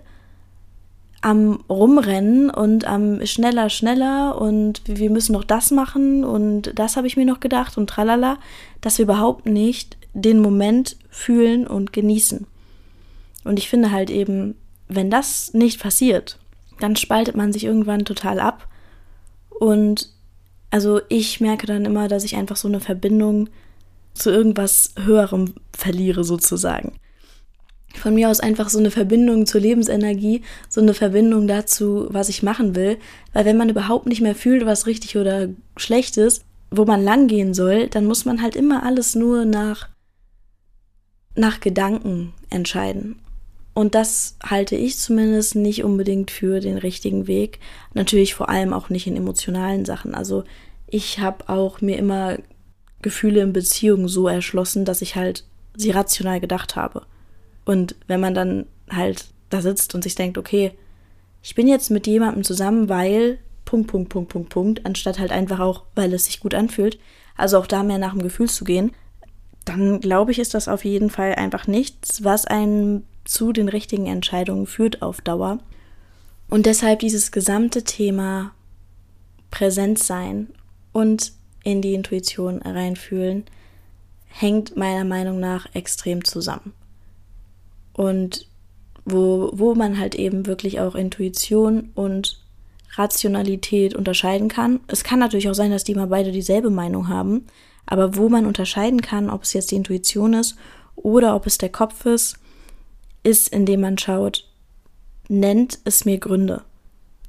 am 1.20 1.62
Rumrennen 1.68 2.48
und 2.48 2.86
am 2.86 3.24
schneller, 3.26 3.68
schneller 3.68 4.40
und 4.40 4.82
wir 4.86 5.10
müssen 5.10 5.32
noch 5.32 5.44
das 5.44 5.70
machen 5.70 6.24
und 6.24 6.72
das 6.76 6.96
habe 6.96 7.06
ich 7.06 7.16
mir 7.16 7.26
noch 7.26 7.40
gedacht 7.40 7.76
und 7.76 7.90
tralala, 7.90 8.38
dass 8.80 8.98
wir 8.98 9.04
überhaupt 9.04 9.44
nicht 9.44 9.96
den 10.14 10.40
Moment 10.40 10.96
fühlen 11.10 11.66
und 11.66 11.92
genießen. 11.92 12.46
Und 13.44 13.58
ich 13.58 13.68
finde 13.68 13.90
halt 13.90 14.10
eben, 14.10 14.54
wenn 14.88 15.10
das 15.10 15.52
nicht 15.54 15.80
passiert, 15.80 16.38
dann 16.80 16.96
spaltet 16.96 17.36
man 17.36 17.52
sich 17.52 17.64
irgendwann 17.64 18.04
total 18.04 18.40
ab 18.40 18.68
Und 19.58 20.10
also 20.70 21.00
ich 21.08 21.40
merke 21.40 21.66
dann 21.66 21.84
immer, 21.84 22.08
dass 22.08 22.24
ich 22.24 22.36
einfach 22.36 22.56
so 22.56 22.68
eine 22.68 22.80
Verbindung 22.80 23.48
zu 24.14 24.30
irgendwas 24.30 24.94
Höherem 24.98 25.54
verliere, 25.72 26.24
sozusagen. 26.24 26.92
Von 27.94 28.14
mir 28.14 28.28
aus 28.28 28.40
einfach 28.40 28.68
so 28.68 28.78
eine 28.78 28.90
Verbindung 28.90 29.46
zur 29.46 29.60
Lebensenergie, 29.60 30.42
so 30.68 30.80
eine 30.80 30.94
Verbindung 30.94 31.48
dazu, 31.48 32.06
was 32.10 32.28
ich 32.28 32.42
machen 32.42 32.74
will. 32.74 32.98
Weil 33.32 33.44
wenn 33.44 33.56
man 33.56 33.70
überhaupt 33.70 34.06
nicht 34.06 34.20
mehr 34.20 34.34
fühlt, 34.34 34.66
was 34.66 34.86
richtig 34.86 35.16
oder 35.16 35.48
schlecht 35.76 36.16
ist, 36.16 36.44
wo 36.70 36.84
man 36.84 37.02
langgehen 37.02 37.54
soll, 37.54 37.88
dann 37.88 38.04
muss 38.04 38.24
man 38.24 38.42
halt 38.42 38.56
immer 38.56 38.82
alles 38.82 39.14
nur 39.14 39.46
nach, 39.46 39.88
nach 41.34 41.60
Gedanken 41.60 42.34
entscheiden. 42.50 43.16
Und 43.78 43.94
das 43.94 44.36
halte 44.42 44.74
ich 44.74 44.98
zumindest 44.98 45.54
nicht 45.54 45.84
unbedingt 45.84 46.32
für 46.32 46.58
den 46.58 46.78
richtigen 46.78 47.28
Weg. 47.28 47.60
Natürlich 47.94 48.34
vor 48.34 48.48
allem 48.48 48.72
auch 48.72 48.88
nicht 48.88 49.06
in 49.06 49.14
emotionalen 49.14 49.84
Sachen. 49.84 50.16
Also 50.16 50.42
ich 50.88 51.20
habe 51.20 51.48
auch 51.48 51.80
mir 51.80 51.96
immer 51.96 52.38
Gefühle 53.02 53.40
in 53.40 53.52
Beziehungen 53.52 54.08
so 54.08 54.26
erschlossen, 54.26 54.84
dass 54.84 55.00
ich 55.00 55.14
halt 55.14 55.44
sie 55.76 55.92
rational 55.92 56.40
gedacht 56.40 56.74
habe. 56.74 57.02
Und 57.66 57.94
wenn 58.08 58.18
man 58.18 58.34
dann 58.34 58.66
halt 58.90 59.26
da 59.48 59.62
sitzt 59.62 59.94
und 59.94 60.02
sich 60.02 60.16
denkt, 60.16 60.38
okay, 60.38 60.72
ich 61.44 61.54
bin 61.54 61.68
jetzt 61.68 61.92
mit 61.92 62.08
jemandem 62.08 62.42
zusammen, 62.42 62.88
weil 62.88 63.38
Punkt, 63.64 63.86
Punkt, 63.92 64.08
Punkt, 64.08 64.32
Punkt, 64.32 64.48
Punkt, 64.48 64.86
anstatt 64.86 65.20
halt 65.20 65.30
einfach 65.30 65.60
auch, 65.60 65.84
weil 65.94 66.12
es 66.14 66.24
sich 66.24 66.40
gut 66.40 66.52
anfühlt, 66.52 66.98
also 67.36 67.58
auch 67.58 67.68
da 67.68 67.84
mehr 67.84 67.98
nach 67.98 68.14
dem 68.14 68.22
Gefühl 68.22 68.48
zu 68.48 68.64
gehen, 68.64 68.90
dann 69.64 70.00
glaube 70.00 70.32
ich, 70.32 70.40
ist 70.40 70.54
das 70.54 70.66
auf 70.66 70.84
jeden 70.84 71.10
Fall 71.10 71.36
einfach 71.36 71.68
nichts, 71.68 72.24
was 72.24 72.44
einen 72.44 73.04
zu 73.28 73.52
den 73.52 73.68
richtigen 73.68 74.06
Entscheidungen 74.06 74.66
führt 74.66 75.02
auf 75.02 75.20
Dauer. 75.20 75.58
Und 76.48 76.66
deshalb 76.66 77.00
dieses 77.00 77.30
gesamte 77.30 77.84
Thema 77.84 78.52
Präsent 79.50 79.98
sein 79.98 80.48
und 80.92 81.32
in 81.62 81.82
die 81.82 81.94
Intuition 81.94 82.62
reinfühlen, 82.62 83.44
hängt 84.26 84.76
meiner 84.76 85.04
Meinung 85.04 85.40
nach 85.40 85.66
extrem 85.74 86.24
zusammen. 86.24 86.72
Und 87.92 88.46
wo, 89.04 89.50
wo 89.52 89.74
man 89.74 89.98
halt 89.98 90.14
eben 90.14 90.46
wirklich 90.46 90.80
auch 90.80 90.94
Intuition 90.94 91.90
und 91.94 92.40
Rationalität 92.94 93.94
unterscheiden 93.94 94.48
kann. 94.48 94.80
Es 94.86 95.04
kann 95.04 95.18
natürlich 95.18 95.48
auch 95.48 95.54
sein, 95.54 95.70
dass 95.70 95.84
die 95.84 95.94
mal 95.94 96.06
beide 96.06 96.32
dieselbe 96.32 96.70
Meinung 96.70 97.08
haben, 97.08 97.46
aber 97.86 98.16
wo 98.16 98.28
man 98.28 98.44
unterscheiden 98.46 99.00
kann, 99.00 99.30
ob 99.30 99.44
es 99.44 99.52
jetzt 99.52 99.70
die 99.70 99.76
Intuition 99.76 100.34
ist 100.34 100.56
oder 100.96 101.34
ob 101.34 101.46
es 101.46 101.58
der 101.58 101.68
Kopf 101.68 102.06
ist, 102.06 102.38
ist, 103.28 103.48
indem 103.48 103.82
man 103.82 103.98
schaut, 103.98 104.48
nennt 105.28 105.78
es 105.84 106.04
mir 106.04 106.18
Gründe. 106.18 106.62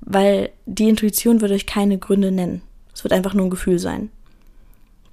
Weil 0.02 0.52
die 0.66 0.90
Intuition 0.90 1.42
wird 1.42 1.52
euch 1.52 1.66
keine 1.66 1.98
Gründe 1.98 2.32
nennen. 2.32 2.62
Es 2.94 3.04
wird 3.04 3.14
einfach 3.14 3.34
nur 3.34 3.46
ein 3.46 3.52
Gefühl 3.52 3.80
sein. 3.80 4.10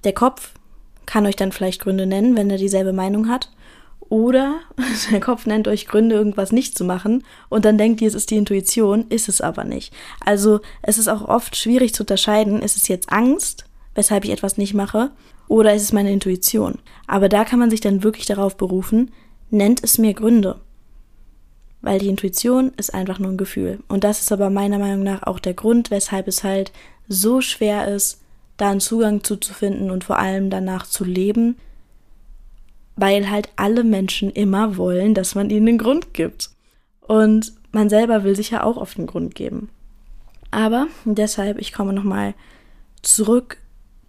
Der 0.03 0.13
Kopf 0.13 0.53
kann 1.05 1.25
euch 1.25 1.35
dann 1.35 1.51
vielleicht 1.51 1.81
Gründe 1.81 2.05
nennen, 2.05 2.35
wenn 2.35 2.49
er 2.49 2.57
dieselbe 2.57 2.93
Meinung 2.93 3.27
hat. 3.27 3.51
Oder 4.09 4.59
der 5.11 5.19
Kopf 5.19 5.45
nennt 5.45 5.67
euch 5.67 5.87
Gründe, 5.87 6.15
irgendwas 6.15 6.51
nicht 6.53 6.77
zu 6.77 6.85
machen 6.85 7.23
und 7.49 7.65
dann 7.65 7.77
denkt 7.77 8.01
ihr, 8.01 8.07
es 8.07 8.13
ist 8.13 8.31
die 8.31 8.37
Intuition, 8.37 9.05
ist 9.09 9.27
es 9.27 9.41
aber 9.41 9.65
nicht. 9.65 9.93
Also 10.25 10.61
es 10.81 10.97
ist 10.97 11.09
auch 11.09 11.27
oft 11.27 11.57
schwierig 11.57 11.93
zu 11.93 12.03
unterscheiden, 12.03 12.61
ist 12.61 12.77
es 12.77 12.87
jetzt 12.87 13.11
Angst, 13.11 13.65
weshalb 13.95 14.23
ich 14.23 14.31
etwas 14.31 14.57
nicht 14.57 14.73
mache, 14.73 15.11
oder 15.49 15.73
ist 15.73 15.81
es 15.81 15.93
meine 15.93 16.11
Intuition. 16.11 16.79
Aber 17.07 17.27
da 17.27 17.43
kann 17.43 17.59
man 17.59 17.69
sich 17.69 17.81
dann 17.81 18.03
wirklich 18.03 18.25
darauf 18.25 18.55
berufen, 18.55 19.11
nennt 19.49 19.83
es 19.83 19.97
mir 19.97 20.13
Gründe. 20.13 20.59
Weil 21.81 21.99
die 21.99 22.09
Intuition 22.09 22.71
ist 22.77 22.93
einfach 22.93 23.19
nur 23.19 23.31
ein 23.31 23.37
Gefühl. 23.37 23.79
Und 23.87 24.03
das 24.03 24.21
ist 24.21 24.31
aber 24.31 24.49
meiner 24.49 24.79
Meinung 24.79 25.03
nach 25.03 25.23
auch 25.23 25.39
der 25.39 25.53
Grund, 25.53 25.91
weshalb 25.91 26.27
es 26.27 26.43
halt 26.43 26.71
so 27.07 27.41
schwer 27.41 27.87
ist, 27.87 28.21
da 28.57 28.71
einen 28.71 28.79
Zugang 28.79 29.23
zuzufinden 29.23 29.91
und 29.91 30.03
vor 30.03 30.17
allem 30.17 30.49
danach 30.49 30.87
zu 30.87 31.03
leben, 31.03 31.57
weil 32.95 33.29
halt 33.29 33.49
alle 33.55 33.83
Menschen 33.83 34.31
immer 34.31 34.77
wollen, 34.77 35.13
dass 35.13 35.35
man 35.35 35.51
ihnen 35.51 35.67
einen 35.67 35.77
Grund 35.77 36.13
gibt. 36.13 36.49
Und 37.01 37.53
man 37.71 37.89
selber 37.89 38.23
will 38.23 38.35
sich 38.35 38.49
ja 38.49 38.63
auch 38.63 38.77
oft 38.77 38.97
einen 38.97 39.07
Grund 39.07 39.35
geben. 39.35 39.69
Aber 40.49 40.87
deshalb, 41.05 41.59
ich 41.59 41.73
komme 41.73 41.93
nochmal 41.93 42.33
zurück 43.01 43.57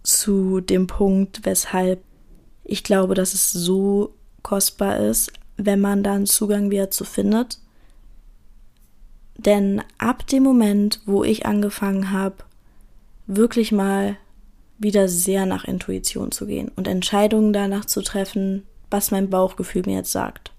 zu 0.03 0.61
dem 0.61 0.87
Punkt, 0.87 1.45
weshalb 1.45 2.01
ich 2.63 2.83
glaube, 2.83 3.15
dass 3.15 3.33
es 3.33 3.51
so 3.51 4.13
kostbar 4.41 4.97
ist, 4.97 5.31
wenn 5.59 5.81
man 5.81 6.03
dann 6.03 6.25
Zugang 6.25 6.71
wieder 6.71 6.89
zu 6.89 7.03
findet. 7.03 7.59
Denn 9.37 9.81
ab 9.97 10.25
dem 10.27 10.43
Moment, 10.43 11.01
wo 11.05 11.23
ich 11.23 11.45
angefangen 11.45 12.11
habe, 12.11 12.35
wirklich 13.27 13.71
mal 13.71 14.17
wieder 14.77 15.07
sehr 15.07 15.45
nach 15.45 15.65
Intuition 15.65 16.31
zu 16.31 16.45
gehen 16.45 16.71
und 16.75 16.87
Entscheidungen 16.87 17.53
danach 17.53 17.85
zu 17.85 18.01
treffen, 18.01 18.63
was 18.89 19.11
mein 19.11 19.29
Bauchgefühl 19.29 19.83
mir 19.85 19.97
jetzt 19.97 20.11
sagt. 20.11 20.51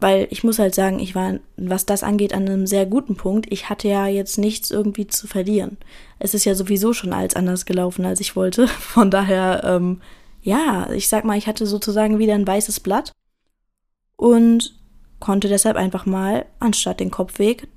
Weil 0.00 0.28
ich 0.30 0.44
muss 0.44 0.58
halt 0.58 0.74
sagen, 0.74 1.00
ich 1.00 1.14
war, 1.14 1.34
was 1.56 1.84
das 1.84 2.02
angeht, 2.02 2.32
an 2.32 2.46
einem 2.46 2.66
sehr 2.66 2.86
guten 2.86 3.16
Punkt. 3.16 3.46
Ich 3.50 3.68
hatte 3.68 3.88
ja 3.88 4.06
jetzt 4.06 4.38
nichts 4.38 4.70
irgendwie 4.70 5.06
zu 5.06 5.26
verlieren. 5.26 5.76
Es 6.18 6.34
ist 6.34 6.44
ja 6.44 6.54
sowieso 6.54 6.92
schon 6.92 7.12
alles 7.12 7.34
anders 7.34 7.66
gelaufen, 7.66 8.06
als 8.06 8.20
ich 8.20 8.36
wollte. 8.36 8.68
Von 8.68 9.10
daher, 9.10 9.62
ähm, 9.64 10.00
ja, 10.42 10.88
ich 10.92 11.08
sag 11.08 11.24
mal, 11.24 11.36
ich 11.36 11.46
hatte 11.46 11.66
sozusagen 11.66 12.18
wieder 12.18 12.34
ein 12.34 12.46
weißes 12.46 12.80
Blatt 12.80 13.12
und 14.18 14.74
konnte 15.20 15.48
deshalb 15.48 15.78
einfach 15.78 16.04
mal, 16.04 16.44
anstatt 16.60 17.00
den 17.00 17.10
Kopfweg, 17.10 17.68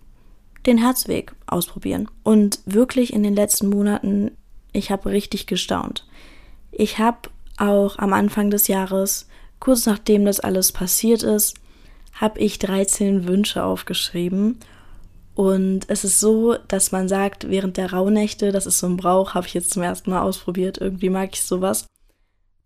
den 0.65 0.77
Herzweg 0.77 1.33
ausprobieren. 1.47 2.09
Und 2.23 2.59
wirklich 2.65 3.13
in 3.13 3.23
den 3.23 3.35
letzten 3.35 3.69
Monaten, 3.69 4.31
ich 4.73 4.91
habe 4.91 5.09
richtig 5.09 5.47
gestaunt. 5.47 6.05
Ich 6.71 6.99
habe 6.99 7.29
auch 7.57 7.97
am 7.97 8.11
Anfang 8.11 8.49
des 8.49 8.67
Jahres 8.67 9.27
Kurz 9.61 9.85
nachdem 9.85 10.25
das 10.25 10.39
alles 10.39 10.71
passiert 10.71 11.21
ist, 11.21 11.55
habe 12.13 12.39
ich 12.39 12.57
13 12.57 13.27
Wünsche 13.27 13.63
aufgeschrieben. 13.63 14.57
Und 15.35 15.85
es 15.87 16.03
ist 16.03 16.19
so, 16.19 16.55
dass 16.67 16.91
man 16.91 17.07
sagt, 17.07 17.47
während 17.47 17.77
der 17.77 17.93
Rauhnächte, 17.93 18.51
das 18.51 18.65
ist 18.65 18.79
so 18.79 18.87
ein 18.87 18.97
Brauch, 18.97 19.35
habe 19.35 19.45
ich 19.45 19.53
jetzt 19.53 19.71
zum 19.71 19.83
ersten 19.83 20.09
Mal 20.09 20.23
ausprobiert, 20.23 20.79
irgendwie 20.79 21.09
mag 21.09 21.29
ich 21.33 21.43
sowas, 21.43 21.85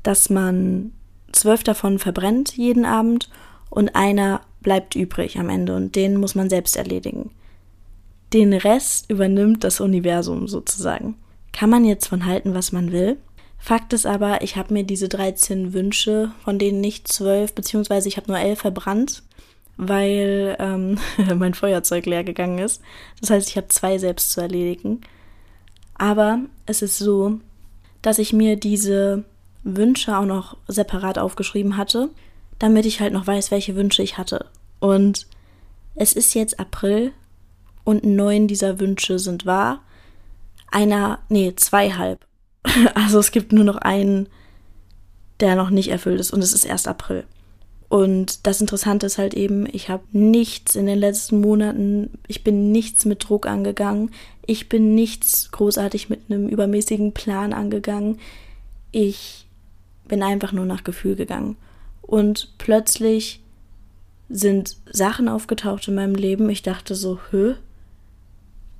dass 0.03 0.29
man 0.29 0.93
zwölf 1.33 1.63
davon 1.63 1.99
verbrennt 1.99 2.55
jeden 2.55 2.85
Abend 2.85 3.29
und 3.75 3.93
einer 3.93 4.41
bleibt 4.61 4.95
übrig 4.95 5.37
am 5.37 5.49
Ende 5.49 5.75
und 5.75 5.95
den 5.95 6.17
muss 6.17 6.33
man 6.33 6.49
selbst 6.49 6.77
erledigen. 6.77 7.31
Den 8.31 8.53
Rest 8.53 9.11
übernimmt 9.11 9.63
das 9.63 9.81
Universum 9.81 10.47
sozusagen. 10.47 11.15
Kann 11.51 11.69
man 11.69 11.83
jetzt 11.83 12.07
von 12.07 12.25
halten, 12.25 12.55
was 12.55 12.71
man 12.71 12.91
will. 12.91 13.17
Fakt 13.57 13.93
ist 13.93 14.05
aber, 14.05 14.41
ich 14.41 14.55
habe 14.55 14.73
mir 14.73 14.83
diese 14.83 15.09
13 15.09 15.73
Wünsche, 15.73 16.31
von 16.43 16.57
denen 16.57 16.79
nicht 16.79 17.07
zwölf, 17.07 17.53
beziehungsweise 17.53 18.07
ich 18.07 18.15
habe 18.17 18.31
nur 18.31 18.39
elf 18.39 18.59
verbrannt, 18.59 19.23
weil 19.75 20.55
ähm, 20.59 20.97
mein 21.35 21.53
Feuerzeug 21.53 22.05
leer 22.05 22.23
gegangen 22.23 22.59
ist. 22.59 22.81
Das 23.19 23.29
heißt, 23.29 23.49
ich 23.49 23.57
habe 23.57 23.67
zwei 23.67 23.97
selbst 23.97 24.31
zu 24.31 24.39
erledigen. 24.39 25.01
Aber 25.95 26.39
es 26.65 26.81
ist 26.81 26.97
so, 26.97 27.39
dass 28.01 28.19
ich 28.19 28.31
mir 28.31 28.55
diese 28.55 29.25
Wünsche 29.63 30.17
auch 30.17 30.25
noch 30.25 30.55
separat 30.67 31.19
aufgeschrieben 31.19 31.75
hatte, 31.75 32.09
damit 32.59 32.85
ich 32.85 32.99
halt 32.99 33.13
noch 33.13 33.27
weiß, 33.27 33.51
welche 33.51 33.75
Wünsche 33.75 34.03
ich 34.03 34.17
hatte. 34.17 34.45
Und 34.79 35.27
es 35.95 36.13
ist 36.13 36.33
jetzt 36.33 36.59
April 36.59 37.11
und 37.83 38.03
neun 38.03 38.47
dieser 38.47 38.79
Wünsche 38.79 39.19
sind 39.19 39.45
wahr. 39.45 39.81
Einer, 40.71 41.19
nee, 41.29 41.53
zweieinhalb 41.55 42.25
Also 42.93 43.19
es 43.19 43.31
gibt 43.31 43.51
nur 43.51 43.63
noch 43.63 43.77
einen, 43.77 44.27
der 45.39 45.55
noch 45.55 45.69
nicht 45.69 45.89
erfüllt 45.89 46.19
ist 46.19 46.31
und 46.31 46.41
es 46.41 46.53
ist 46.53 46.65
erst 46.65 46.87
April. 46.87 47.25
Und 47.87 48.47
das 48.47 48.61
Interessante 48.61 49.05
ist 49.05 49.17
halt 49.17 49.35
eben, 49.35 49.67
ich 49.71 49.89
habe 49.89 50.03
nichts 50.11 50.75
in 50.75 50.87
den 50.87 50.97
letzten 50.97 51.39
Monaten, 51.39 52.17
ich 52.27 52.43
bin 52.43 52.71
nichts 52.71 53.05
mit 53.05 53.27
Druck 53.27 53.45
angegangen, 53.45 54.11
ich 54.45 54.69
bin 54.69 54.95
nichts 54.95 55.51
großartig 55.51 56.09
mit 56.09 56.21
einem 56.29 56.49
übermäßigen 56.49 57.13
Plan 57.13 57.53
angegangen. 57.53 58.19
Ich 58.91 59.47
bin 60.07 60.21
einfach 60.23 60.51
nur 60.51 60.65
nach 60.65 60.83
Gefühl 60.83 61.15
gegangen. 61.15 61.57
Und 62.05 62.53
plötzlich 62.57 63.41
sind 64.29 64.77
Sachen 64.91 65.27
aufgetaucht 65.27 65.87
in 65.87 65.95
meinem 65.95 66.15
Leben. 66.15 66.49
Ich 66.49 66.61
dachte 66.61 66.95
so, 66.95 67.19
hö, 67.31 67.55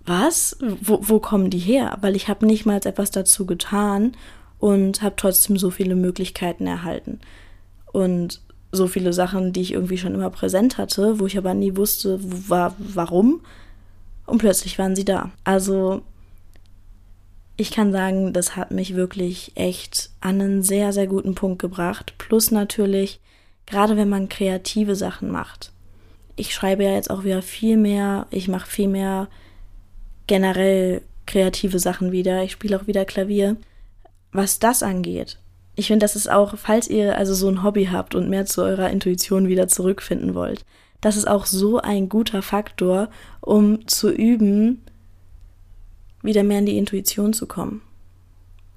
was? 0.05 0.57
Wo, 0.81 0.99
wo 1.01 1.19
kommen 1.19 1.49
die 1.49 1.59
her? 1.59 1.97
Weil 2.01 2.15
ich 2.15 2.27
habe 2.27 2.45
nicht 2.45 2.65
mal 2.65 2.77
etwas 2.77 3.11
dazu 3.11 3.45
getan 3.45 4.13
und 4.59 5.01
habe 5.01 5.15
trotzdem 5.17 5.57
so 5.57 5.71
viele 5.71 5.95
Möglichkeiten 5.95 6.67
erhalten. 6.67 7.19
Und 7.91 8.41
so 8.71 8.87
viele 8.87 9.13
Sachen, 9.13 9.53
die 9.53 9.61
ich 9.61 9.73
irgendwie 9.73 9.97
schon 9.97 10.13
immer 10.13 10.29
präsent 10.29 10.77
hatte, 10.77 11.19
wo 11.19 11.25
ich 11.25 11.37
aber 11.37 11.53
nie 11.53 11.75
wusste, 11.75 12.19
war, 12.49 12.75
warum. 12.77 13.41
Und 14.25 14.37
plötzlich 14.39 14.77
waren 14.77 14.95
sie 14.95 15.05
da. 15.05 15.31
Also 15.43 16.01
ich 17.57 17.71
kann 17.71 17.91
sagen, 17.91 18.33
das 18.33 18.55
hat 18.55 18.71
mich 18.71 18.95
wirklich 18.95 19.51
echt 19.55 20.09
an 20.21 20.41
einen 20.41 20.63
sehr, 20.63 20.91
sehr 20.91 21.07
guten 21.07 21.35
Punkt 21.35 21.59
gebracht. 21.59 22.13
Plus 22.17 22.51
natürlich, 22.51 23.19
gerade 23.65 23.95
wenn 23.97 24.09
man 24.09 24.29
kreative 24.29 24.95
Sachen 24.95 25.31
macht. 25.31 25.71
Ich 26.35 26.53
schreibe 26.53 26.83
ja 26.83 26.91
jetzt 26.91 27.09
auch 27.09 27.23
wieder 27.23 27.41
viel 27.41 27.77
mehr, 27.77 28.27
ich 28.29 28.49
mache 28.49 28.69
viel 28.69 28.89
mehr 28.89 29.29
generell 30.27 31.01
kreative 31.25 31.79
Sachen 31.79 32.11
wieder. 32.11 32.43
Ich 32.43 32.51
spiele 32.51 32.77
auch 32.79 32.87
wieder 32.87 33.05
Klavier. 33.05 33.55
Was 34.33 34.59
das 34.59 34.83
angeht, 34.83 35.37
ich 35.75 35.87
finde, 35.87 36.03
das 36.03 36.15
ist 36.15 36.29
auch, 36.29 36.57
falls 36.57 36.89
ihr 36.89 37.17
also 37.17 37.33
so 37.33 37.49
ein 37.49 37.63
Hobby 37.63 37.85
habt 37.91 38.15
und 38.15 38.29
mehr 38.29 38.45
zu 38.45 38.63
eurer 38.63 38.89
Intuition 38.89 39.47
wieder 39.47 39.67
zurückfinden 39.67 40.33
wollt, 40.33 40.65
das 41.01 41.17
ist 41.17 41.27
auch 41.27 41.45
so 41.45 41.79
ein 41.79 42.09
guter 42.09 42.41
Faktor, 42.41 43.09
um 43.41 43.87
zu 43.87 44.09
üben, 44.09 44.81
wieder 46.25 46.43
mehr 46.43 46.59
in 46.59 46.65
die 46.65 46.77
Intuition 46.77 47.33
zu 47.33 47.47
kommen. 47.47 47.81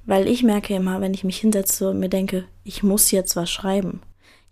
Weil 0.07 0.27
ich 0.27 0.43
merke 0.43 0.75
immer, 0.75 1.01
wenn 1.01 1.15
ich 1.15 1.25
mich 1.25 1.39
hinsetze 1.39 1.91
und 1.91 1.99
mir 1.99 2.09
denke, 2.09 2.45
ich 2.65 2.83
muss 2.83 3.11
jetzt 3.11 3.37
was 3.37 3.51
schreiben. 3.51 4.01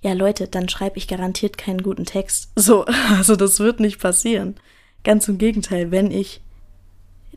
Ja, 0.03 0.13
Leute, 0.13 0.49
dann 0.49 0.69
schreibe 0.69 0.99
ich 0.99 1.09
garantiert 1.09 1.57
keinen 1.59 1.83
guten 1.83 2.05
Text. 2.05 2.51
So, 2.57 2.85
also 2.85 3.37
das 3.37 3.61
wird 3.61 3.81
nicht 3.81 4.01
passieren. 4.01 4.57
Ganz 5.05 5.29
im 5.29 5.39
Gegenteil, 5.39 5.91
wenn 5.91 6.11
ich 6.11 6.41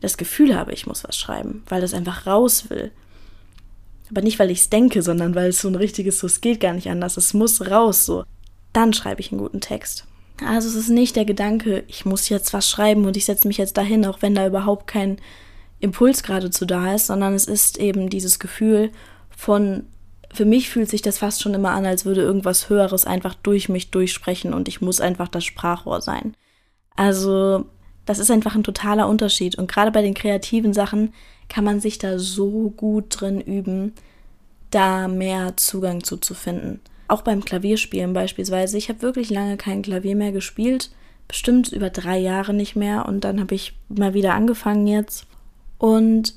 das 0.00 0.16
Gefühl 0.16 0.56
habe, 0.56 0.72
ich 0.72 0.86
muss 0.86 1.04
was 1.04 1.16
schreiben, 1.16 1.62
weil 1.68 1.80
das 1.80 1.94
einfach 1.94 2.26
raus 2.26 2.68
will. 2.68 2.90
Aber 4.10 4.22
nicht, 4.22 4.38
weil 4.38 4.50
ich 4.50 4.60
es 4.60 4.70
denke, 4.70 5.02
sondern 5.02 5.34
weil 5.34 5.50
es 5.50 5.60
so 5.60 5.68
ein 5.68 5.76
richtiges, 5.76 6.18
so 6.18 6.26
es 6.26 6.40
geht 6.40 6.60
gar 6.60 6.72
nicht 6.72 6.90
anders, 6.90 7.16
es 7.16 7.32
muss 7.32 7.70
raus, 7.70 8.04
so. 8.04 8.24
Dann 8.72 8.92
schreibe 8.92 9.20
ich 9.20 9.30
einen 9.30 9.40
guten 9.40 9.60
Text. 9.60 10.04
Also 10.44 10.68
es 10.68 10.74
ist 10.74 10.88
nicht 10.88 11.16
der 11.16 11.24
Gedanke, 11.24 11.84
ich 11.86 12.04
muss 12.04 12.28
jetzt 12.28 12.52
was 12.52 12.68
schreiben 12.68 13.04
und 13.04 13.16
ich 13.16 13.24
setze 13.24 13.46
mich 13.46 13.58
jetzt 13.58 13.76
dahin, 13.76 14.06
auch 14.06 14.22
wenn 14.22 14.34
da 14.34 14.46
überhaupt 14.46 14.86
kein 14.86 15.18
Impuls 15.80 16.22
geradezu 16.22 16.66
da 16.66 16.94
ist, 16.94 17.06
sondern 17.06 17.34
es 17.34 17.46
ist 17.46 17.78
eben 17.78 18.10
dieses 18.10 18.38
Gefühl 18.38 18.90
von, 19.30 19.84
für 20.32 20.44
mich 20.44 20.68
fühlt 20.68 20.88
sich 20.88 21.02
das 21.02 21.18
fast 21.18 21.42
schon 21.42 21.54
immer 21.54 21.70
an, 21.70 21.86
als 21.86 22.04
würde 22.04 22.20
irgendwas 22.20 22.68
Höheres 22.68 23.06
einfach 23.06 23.34
durch 23.34 23.68
mich 23.68 23.90
durchsprechen 23.90 24.54
und 24.54 24.68
ich 24.68 24.80
muss 24.80 25.00
einfach 25.00 25.28
das 25.28 25.44
Sprachrohr 25.44 26.00
sein. 26.00 26.34
Also, 26.96 27.64
das 28.04 28.18
ist 28.18 28.30
einfach 28.30 28.54
ein 28.54 28.64
totaler 28.64 29.08
Unterschied 29.08 29.56
und 29.56 29.70
gerade 29.70 29.90
bei 29.90 30.02
den 30.02 30.14
kreativen 30.14 30.72
Sachen 30.72 31.14
kann 31.48 31.64
man 31.64 31.80
sich 31.80 31.98
da 31.98 32.18
so 32.18 32.70
gut 32.70 33.20
drin 33.20 33.40
üben, 33.40 33.94
da 34.70 35.08
mehr 35.08 35.56
Zugang 35.56 36.04
zu, 36.04 36.16
zu 36.18 36.34
finden. 36.34 36.80
Auch 37.08 37.22
beim 37.22 37.44
Klavierspielen 37.44 38.12
beispielsweise. 38.12 38.78
Ich 38.78 38.88
habe 38.88 39.02
wirklich 39.02 39.30
lange 39.30 39.56
kein 39.56 39.82
Klavier 39.82 40.14
mehr 40.14 40.30
gespielt, 40.30 40.90
bestimmt 41.26 41.72
über 41.72 41.90
drei 41.90 42.18
Jahre 42.18 42.54
nicht 42.54 42.76
mehr 42.76 43.06
und 43.06 43.24
dann 43.24 43.40
habe 43.40 43.54
ich 43.54 43.74
mal 43.88 44.14
wieder 44.14 44.34
angefangen 44.34 44.86
jetzt 44.86 45.26
und 45.80 46.34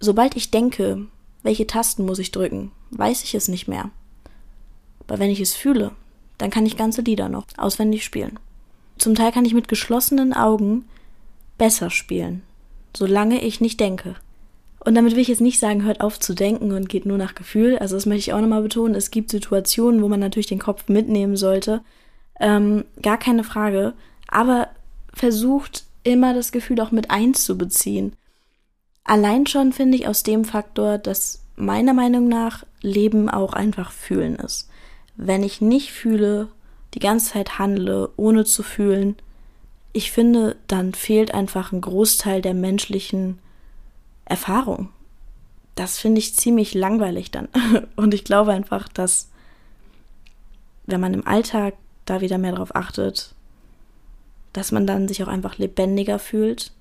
sobald 0.00 0.34
ich 0.34 0.50
denke, 0.50 1.06
welche 1.42 1.66
Tasten 1.66 2.06
muss 2.06 2.18
ich 2.18 2.32
drücken, 2.32 2.72
weiß 2.90 3.22
ich 3.22 3.34
es 3.34 3.46
nicht 3.46 3.68
mehr. 3.68 3.90
Aber 5.06 5.18
wenn 5.18 5.30
ich 5.30 5.40
es 5.40 5.54
fühle, 5.54 5.90
dann 6.38 6.48
kann 6.48 6.64
ich 6.64 6.78
ganze 6.78 7.02
Lieder 7.02 7.28
noch 7.28 7.44
auswendig 7.58 8.02
spielen. 8.02 8.38
Zum 8.96 9.14
Teil 9.14 9.30
kann 9.30 9.44
ich 9.44 9.52
mit 9.52 9.68
geschlossenen 9.68 10.32
Augen 10.32 10.86
besser 11.58 11.90
spielen, 11.90 12.42
solange 12.96 13.42
ich 13.42 13.60
nicht 13.60 13.78
denke. 13.78 14.14
Und 14.80 14.94
damit 14.94 15.12
will 15.12 15.20
ich 15.20 15.28
jetzt 15.28 15.42
nicht 15.42 15.60
sagen, 15.60 15.84
hört 15.84 16.00
auf 16.00 16.18
zu 16.18 16.32
denken 16.32 16.72
und 16.72 16.88
geht 16.88 17.04
nur 17.04 17.18
nach 17.18 17.34
Gefühl. 17.34 17.78
Also 17.78 17.94
das 17.94 18.06
möchte 18.06 18.20
ich 18.20 18.32
auch 18.32 18.40
nochmal 18.40 18.62
betonen. 18.62 18.94
Es 18.94 19.10
gibt 19.10 19.30
Situationen, 19.30 20.02
wo 20.02 20.08
man 20.08 20.20
natürlich 20.20 20.46
den 20.46 20.58
Kopf 20.58 20.88
mitnehmen 20.88 21.36
sollte. 21.36 21.82
Ähm, 22.40 22.86
gar 23.02 23.18
keine 23.18 23.44
Frage. 23.44 23.92
Aber 24.28 24.68
versucht 25.12 25.84
immer 26.04 26.32
das 26.32 26.52
Gefühl 26.52 26.80
auch 26.80 26.90
mit 26.90 27.10
einzubeziehen. 27.10 28.14
Allein 29.08 29.46
schon 29.46 29.72
finde 29.72 29.96
ich 29.96 30.06
aus 30.06 30.22
dem 30.22 30.44
Faktor, 30.44 30.98
dass 30.98 31.42
meiner 31.56 31.94
Meinung 31.94 32.28
nach 32.28 32.66
Leben 32.82 33.30
auch 33.30 33.54
einfach 33.54 33.90
fühlen 33.90 34.36
ist. 34.36 34.68
Wenn 35.16 35.42
ich 35.42 35.62
nicht 35.62 35.92
fühle, 35.92 36.48
die 36.92 36.98
ganze 36.98 37.32
Zeit 37.32 37.58
handle, 37.58 38.10
ohne 38.16 38.44
zu 38.44 38.62
fühlen, 38.62 39.16
ich 39.94 40.12
finde, 40.12 40.56
dann 40.66 40.92
fehlt 40.92 41.32
einfach 41.32 41.72
ein 41.72 41.80
Großteil 41.80 42.42
der 42.42 42.52
menschlichen 42.52 43.38
Erfahrung. 44.26 44.90
Das 45.74 45.98
finde 45.98 46.18
ich 46.18 46.36
ziemlich 46.36 46.74
langweilig 46.74 47.30
dann. 47.30 47.48
Und 47.96 48.12
ich 48.12 48.24
glaube 48.24 48.52
einfach, 48.52 48.88
dass 48.88 49.30
wenn 50.84 51.00
man 51.00 51.14
im 51.14 51.26
Alltag 51.26 51.72
da 52.04 52.20
wieder 52.20 52.36
mehr 52.36 52.52
drauf 52.52 52.76
achtet, 52.76 53.34
dass 54.52 54.70
man 54.70 54.86
dann 54.86 55.08
sich 55.08 55.22
auch 55.22 55.28
einfach 55.28 55.56
lebendiger 55.56 56.18
fühlt 56.18 56.72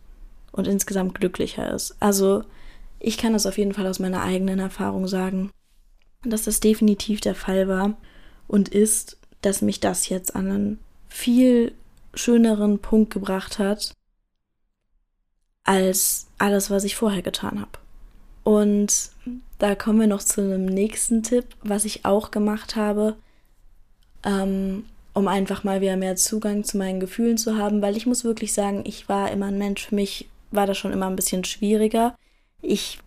und 0.58 0.68
insgesamt 0.68 1.16
glücklicher 1.16 1.72
ist. 1.74 1.96
Also 2.00 2.44
ich 3.00 3.18
kann 3.18 3.34
das 3.34 3.46
auf 3.46 3.58
jeden 3.58 3.74
Fall 3.74 3.88
aus 3.88 4.00
meiner 4.00 4.24
eigenen 4.24 4.60
Erfahrung 4.60 5.08
sagen, 5.08 5.52
dass 6.24 6.44
das 6.44 6.60
definitiv 6.60 7.22
der 7.22 7.36
Fall 7.36 7.68
war 7.68 7.96
und 8.48 8.70
ist, 8.70 9.18
dass 9.42 9.62
mich 9.62 9.80
das 9.80 10.10
jetzt 10.10 10.36
an 10.36 10.50
einen 10.50 10.80
viel 11.08 11.74
schöneren 12.14 12.80
Punkt 12.80 13.14
gebracht 13.14 13.60
hat 13.60 13.94
als 15.64 16.28
alles, 16.38 16.72
was 16.72 16.84
ich 16.84 16.96
vorher 16.96 17.22
getan 17.22 17.62
habe. 17.62 17.72
Und 18.44 19.12
da 19.60 19.76
kommen 19.76 20.00
wir 20.00 20.08
noch 20.08 20.24
zu 20.24 20.42
einem 20.42 20.66
nächsten 20.66 21.22
Tipp, 21.22 21.46
was 21.62 21.86
ich 21.86 22.06
auch 22.06 22.32
gemacht 22.32 22.76
habe, 22.76 23.16
ähm, 24.24 24.86
um 25.14 25.28
einfach 25.28 25.64
mal 25.64 25.82
wieder 25.82 25.98
mehr 25.98 26.16
Zugang 26.16 26.64
zu 26.64 26.78
meinen 26.78 27.00
Gefühlen 27.00 27.38
zu 27.38 27.58
haben, 27.58 27.82
weil 27.82 27.98
ich 27.98 28.06
muss 28.06 28.24
wirklich 28.24 28.54
sagen, 28.54 28.84
ich 28.86 29.10
war 29.10 29.32
immer 29.32 29.48
ein 29.48 29.58
Mensch, 29.58 29.88
für 29.88 29.96
mich 29.96 30.30
war 30.52 30.68
das 30.68 30.78
schon 30.78 30.94
immer 30.94 31.08
ein 31.08 31.16
bisschen 31.16 31.44
schwieriger. 31.44 32.16
Ich 32.62 33.00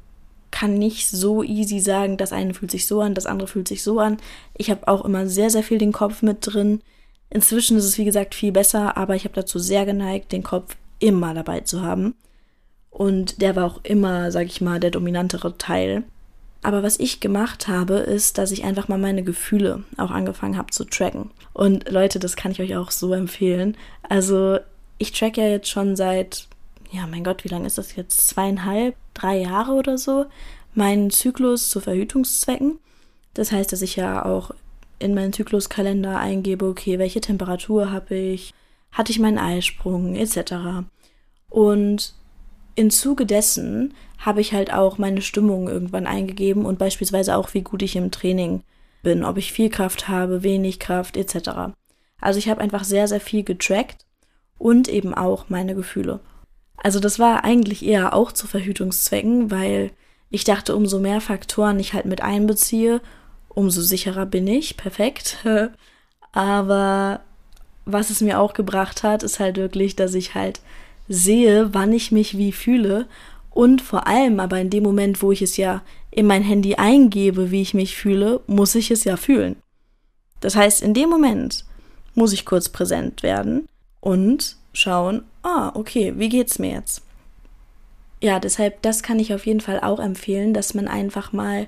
kann 0.51 0.75
nicht 0.75 1.09
so 1.09 1.43
easy 1.43 1.81
sagen, 1.81 2.17
das 2.17 2.33
eine 2.33 2.55
fühlt 2.55 2.71
sich 2.71 2.87
so 2.87 3.01
an, 3.01 3.15
das 3.15 3.27
andere 3.27 3.49
fühlt 3.49 3.69
sich 3.69 3.83
so 3.83 4.01
an. 4.01 4.19
Ich 4.57 4.71
habe 4.71 4.89
auch 4.89 5.05
immer 5.05 5.27
sehr, 5.27 5.51
sehr 5.51 5.63
viel 5.63 5.79
den 5.79 5.93
Kopf 5.93 6.23
mit 6.23 6.39
drin. 6.41 6.81
Inzwischen 7.31 7.77
ist 7.77 7.85
es, 7.85 7.99
wie 7.99 8.05
gesagt, 8.05 8.35
viel 8.35 8.53
besser, 8.53 8.97
aber 8.97 9.15
ich 9.15 9.25
habe 9.25 9.35
dazu 9.35 9.59
sehr 9.59 9.87
geneigt, 9.87 10.33
den 10.33 10.43
Kopf 10.43 10.77
immer 10.99 11.35
dabei 11.35 11.61
zu 11.61 11.83
haben. 11.83 12.15
Und 12.91 13.41
der 13.41 13.55
war 13.55 13.65
auch 13.65 13.81
immer, 13.85 14.33
sag 14.33 14.47
ich 14.47 14.61
mal, 14.61 14.81
der 14.81 14.91
dominantere 14.91 15.57
Teil. 15.57 16.03
Aber 16.63 16.83
was 16.83 16.99
ich 16.99 17.21
gemacht 17.21 17.69
habe, 17.69 17.95
ist, 17.95 18.37
dass 18.37 18.51
ich 18.51 18.65
einfach 18.65 18.89
mal 18.89 18.99
meine 18.99 19.23
Gefühle 19.23 19.85
auch 19.97 20.11
angefangen 20.11 20.59
habe 20.59 20.71
zu 20.71 20.85
tracken. 20.85 21.31
Und 21.55 21.89
Leute, 21.89 22.19
das 22.19 22.37
kann 22.37 22.53
ich 22.53 22.61
euch 22.61 22.77
auch 22.77 22.91
so 22.91 23.15
empfehlen. 23.15 23.77
Also 24.03 24.59
ich 24.99 25.13
track 25.13 25.39
ja 25.39 25.47
jetzt 25.47 25.69
schon 25.69 25.97
seit 25.97 26.49
ja, 26.91 27.07
mein 27.07 27.25
Gott, 27.25 27.45
wie 27.45 27.49
lange 27.49 27.67
ist 27.67 27.79
das 27.79 27.97
jetzt? 27.97 28.29
Zweieinhalb, 28.29 28.97
drei 29.15 29.39
Jahre 29.39 29.73
oder 29.73 29.99
so, 29.99 30.27
meinen 30.75 31.11
Zyklus 31.11 31.71
zu 31.71 31.81
Verhütungszwecken. 31.81 32.79
Das 33.35 33.53
heißt, 33.53 33.73
dass 33.73 33.83
ich 33.83 33.97
ja 33.97 34.25
auch 34.25 34.51
in 34.99 35.15
meinen 35.15 35.33
Zykluskalender 35.33 36.19
eingebe, 36.19 36.67
okay, 36.67 36.99
welche 36.99 37.21
Temperatur 37.21 37.91
habe 37.91 38.15
ich, 38.15 38.53
hatte 38.93 39.13
ich 39.13 39.19
meinen 39.19 39.39
Eisprung, 39.39 40.15
etc. 40.15 40.85
Und 41.49 42.15
im 42.75 42.91
Zuge 42.91 43.27
dessen 43.27 43.95
habe 44.19 44.41
ich 44.41 44.53
halt 44.53 44.73
auch 44.73 44.99
meine 44.99 45.23
Stimmung 45.23 45.69
irgendwann 45.69 46.07
eingegeben 46.07 46.67
und 46.67 46.79
beispielsweise 46.79 47.37
auch, 47.37 47.55
wie 47.55 47.63
gut 47.63 47.83
ich 47.83 47.97
im 47.97 48.11
Training 48.11 48.63
bin, 49.03 49.25
ob 49.25 49.39
ich 49.39 49.53
viel 49.53 49.71
Kraft 49.71 50.09
habe, 50.09 50.43
wenig 50.43 50.79
Kraft, 50.79 51.17
etc. 51.17 51.73
Also 52.21 52.39
ich 52.39 52.49
habe 52.49 52.61
einfach 52.61 52.85
sehr, 52.85 53.09
sehr 53.09 53.21
viel 53.21 53.45
getrackt 53.45 54.05
und 54.59 54.89
eben 54.89 55.15
auch 55.15 55.49
meine 55.49 55.75
Gefühle. 55.75 56.21
Also 56.83 56.99
das 56.99 57.19
war 57.19 57.45
eigentlich 57.45 57.85
eher 57.85 58.15
auch 58.15 58.33
zu 58.33 58.47
Verhütungszwecken, 58.47 59.51
weil 59.51 59.91
ich 60.31 60.45
dachte, 60.45 60.75
umso 60.75 60.99
mehr 60.99 61.21
Faktoren 61.21 61.79
ich 61.79 61.93
halt 61.93 62.07
mit 62.07 62.23
einbeziehe, 62.23 63.01
umso 63.49 63.83
sicherer 63.83 64.27
bin 64.27 64.47
ich. 64.47 64.77
Perfekt. 64.77 65.39
Aber 66.33 67.21
was 67.85 68.11
es 68.11 68.21
mir 68.21 68.39
auch 68.39 68.55
gebracht 68.55 69.03
hat, 69.03 69.23
ist 69.23 69.41
halt 69.41 69.57
wirklich, 69.57 69.97
dass 69.97 70.15
ich 70.15 70.35
halt 70.35 70.61
sehe, 71.09 71.75
wann 71.75 71.93
ich 71.93 72.13
mich 72.13 72.39
wie 72.39 72.53
fühle 72.53 73.07
und 73.51 73.83
vor 73.83 74.07
allem 74.07 74.39
aber 74.39 74.61
in 74.61 74.71
dem 74.71 74.85
Moment, 74.85 75.23
wo 75.23 75.33
ich 75.33 75.43
es 75.43 75.57
ja 75.57 75.83
in 76.13 76.27
mein 76.27 76.43
Handy 76.43 76.77
eingebe, 76.77 77.51
wie 77.51 77.63
ich 77.63 77.75
mich 77.75 77.97
fühle, 77.97 78.41
muss 78.47 78.77
ich 78.77 78.93
es 78.93 79.03
ja 79.03 79.17
fühlen. 79.17 79.57
Das 80.39 80.55
heißt, 80.55 80.83
in 80.83 80.95
dem 80.95 81.11
Moment 81.11 81.65
muss 82.15 82.33
ich 82.33 82.45
kurz 82.45 82.69
präsent 82.69 83.25
werden 83.25 83.69
und 84.01 84.57
schauen, 84.73 85.23
ah, 85.43 85.73
okay, 85.75 86.15
wie 86.17 86.29
geht's 86.29 86.59
mir 86.59 86.73
jetzt? 86.73 87.03
Ja, 88.23 88.39
deshalb, 88.39 88.83
das 88.83 89.03
kann 89.03 89.19
ich 89.19 89.33
auf 89.33 89.47
jeden 89.47 89.61
Fall 89.61 89.81
auch 89.81 89.99
empfehlen, 89.99 90.53
dass 90.53 90.75
man 90.75 90.89
einfach 90.89 91.33
mal 91.33 91.67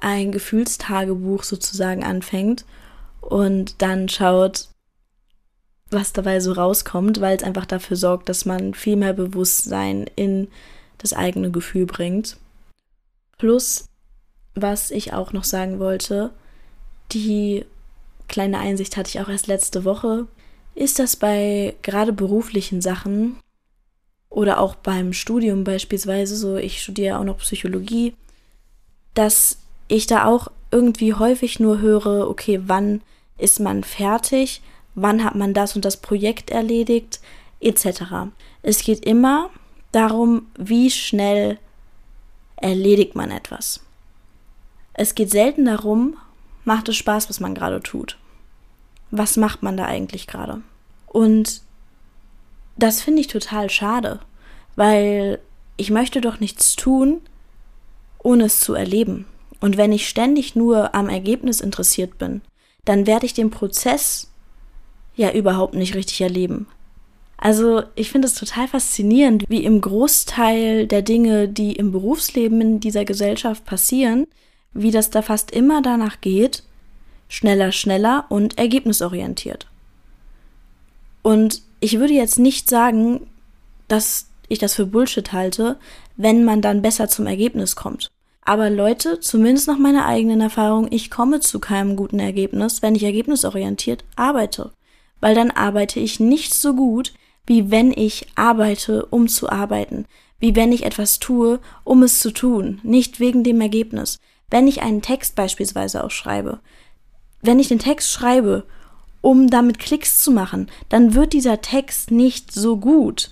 ein 0.00 0.32
Gefühlstagebuch 0.32 1.42
sozusagen 1.42 2.02
anfängt 2.04 2.64
und 3.20 3.82
dann 3.82 4.08
schaut, 4.08 4.68
was 5.90 6.12
dabei 6.12 6.40
so 6.40 6.52
rauskommt, 6.52 7.20
weil 7.20 7.36
es 7.36 7.42
einfach 7.42 7.66
dafür 7.66 7.96
sorgt, 7.96 8.28
dass 8.28 8.44
man 8.44 8.74
viel 8.74 8.96
mehr 8.96 9.12
Bewusstsein 9.12 10.06
in 10.16 10.48
das 10.98 11.12
eigene 11.12 11.50
Gefühl 11.50 11.86
bringt. 11.86 12.36
Plus, 13.38 13.86
was 14.54 14.90
ich 14.90 15.12
auch 15.12 15.32
noch 15.32 15.44
sagen 15.44 15.78
wollte, 15.78 16.30
die 17.12 17.64
kleine 18.28 18.58
Einsicht 18.58 18.96
hatte 18.96 19.08
ich 19.08 19.20
auch 19.20 19.28
erst 19.28 19.48
letzte 19.48 19.84
Woche 19.84 20.28
ist 20.74 20.98
das 20.98 21.16
bei 21.16 21.74
gerade 21.82 22.12
beruflichen 22.12 22.80
Sachen 22.80 23.36
oder 24.28 24.60
auch 24.60 24.76
beim 24.76 25.12
Studium 25.12 25.64
beispielsweise 25.64 26.36
so, 26.36 26.56
ich 26.56 26.82
studiere 26.82 27.18
auch 27.18 27.24
noch 27.24 27.38
Psychologie, 27.38 28.14
dass 29.14 29.58
ich 29.88 30.06
da 30.06 30.24
auch 30.24 30.48
irgendwie 30.70 31.14
häufig 31.14 31.58
nur 31.58 31.80
höre, 31.80 32.28
okay, 32.28 32.60
wann 32.66 33.02
ist 33.38 33.58
man 33.58 33.82
fertig, 33.82 34.62
wann 34.94 35.24
hat 35.24 35.34
man 35.34 35.52
das 35.52 35.74
und 35.74 35.84
das 35.84 35.96
Projekt 35.96 36.50
erledigt, 36.50 37.20
etc. 37.60 38.02
Es 38.62 38.82
geht 38.84 39.04
immer 39.04 39.50
darum, 39.92 40.46
wie 40.56 40.90
schnell 40.90 41.58
erledigt 42.56 43.16
man 43.16 43.30
etwas. 43.30 43.80
Es 44.92 45.14
geht 45.14 45.30
selten 45.30 45.64
darum, 45.64 46.16
macht 46.64 46.88
es 46.88 46.96
Spaß, 46.96 47.28
was 47.28 47.40
man 47.40 47.54
gerade 47.54 47.80
tut. 47.80 48.18
Was 49.10 49.36
macht 49.36 49.62
man 49.62 49.76
da 49.76 49.86
eigentlich 49.86 50.26
gerade? 50.26 50.62
Und 51.06 51.62
das 52.76 53.02
finde 53.02 53.20
ich 53.20 53.26
total 53.26 53.68
schade, 53.70 54.20
weil 54.76 55.40
ich 55.76 55.90
möchte 55.90 56.20
doch 56.20 56.40
nichts 56.40 56.76
tun, 56.76 57.20
ohne 58.22 58.44
es 58.44 58.60
zu 58.60 58.74
erleben. 58.74 59.26
Und 59.60 59.76
wenn 59.76 59.92
ich 59.92 60.08
ständig 60.08 60.56
nur 60.56 60.94
am 60.94 61.08
Ergebnis 61.08 61.60
interessiert 61.60 62.18
bin, 62.18 62.40
dann 62.84 63.06
werde 63.06 63.26
ich 63.26 63.34
den 63.34 63.50
Prozess 63.50 64.30
ja 65.16 65.32
überhaupt 65.32 65.74
nicht 65.74 65.94
richtig 65.94 66.20
erleben. 66.20 66.66
Also 67.36 67.82
ich 67.94 68.10
finde 68.10 68.28
es 68.28 68.34
total 68.34 68.68
faszinierend, 68.68 69.44
wie 69.48 69.64
im 69.64 69.80
Großteil 69.80 70.86
der 70.86 71.02
Dinge, 71.02 71.48
die 71.48 71.72
im 71.72 71.90
Berufsleben 71.92 72.60
in 72.60 72.80
dieser 72.80 73.04
Gesellschaft 73.04 73.64
passieren, 73.64 74.26
wie 74.74 74.90
das 74.90 75.10
da 75.10 75.22
fast 75.22 75.50
immer 75.50 75.80
danach 75.80 76.20
geht, 76.20 76.64
schneller, 77.30 77.72
schneller 77.72 78.26
und 78.28 78.58
ergebnisorientiert. 78.58 79.66
Und 81.22 81.62
ich 81.80 81.98
würde 81.98 82.12
jetzt 82.12 82.38
nicht 82.38 82.68
sagen, 82.68 83.26
dass 83.88 84.26
ich 84.48 84.58
das 84.58 84.74
für 84.74 84.84
Bullshit 84.84 85.32
halte, 85.32 85.78
wenn 86.16 86.44
man 86.44 86.60
dann 86.60 86.82
besser 86.82 87.08
zum 87.08 87.26
Ergebnis 87.26 87.76
kommt. 87.76 88.10
Aber 88.42 88.68
Leute, 88.68 89.20
zumindest 89.20 89.68
nach 89.68 89.78
meiner 89.78 90.06
eigenen 90.06 90.40
Erfahrung, 90.40 90.88
ich 90.90 91.10
komme 91.10 91.40
zu 91.40 91.60
keinem 91.60 91.94
guten 91.94 92.18
Ergebnis, 92.18 92.82
wenn 92.82 92.94
ich 92.94 93.04
ergebnisorientiert 93.04 94.04
arbeite. 94.16 94.72
Weil 95.20 95.34
dann 95.34 95.50
arbeite 95.50 96.00
ich 96.00 96.18
nicht 96.18 96.52
so 96.52 96.74
gut, 96.74 97.12
wie 97.46 97.70
wenn 97.70 97.92
ich 97.92 98.26
arbeite, 98.34 99.06
um 99.06 99.28
zu 99.28 99.48
arbeiten. 99.48 100.06
Wie 100.40 100.56
wenn 100.56 100.72
ich 100.72 100.84
etwas 100.84 101.20
tue, 101.20 101.60
um 101.84 102.02
es 102.02 102.18
zu 102.20 102.32
tun, 102.32 102.80
nicht 102.82 103.20
wegen 103.20 103.44
dem 103.44 103.60
Ergebnis. 103.60 104.18
Wenn 104.48 104.66
ich 104.66 104.82
einen 104.82 105.02
Text 105.02 105.36
beispielsweise 105.36 106.02
auch 106.02 106.10
schreibe. 106.10 106.58
Wenn 107.42 107.58
ich 107.58 107.68
den 107.68 107.78
Text 107.78 108.10
schreibe, 108.10 108.64
um 109.20 109.48
damit 109.48 109.78
Klicks 109.78 110.22
zu 110.22 110.30
machen, 110.30 110.70
dann 110.88 111.14
wird 111.14 111.32
dieser 111.32 111.60
Text 111.60 112.10
nicht 112.10 112.52
so 112.52 112.76
gut. 112.76 113.30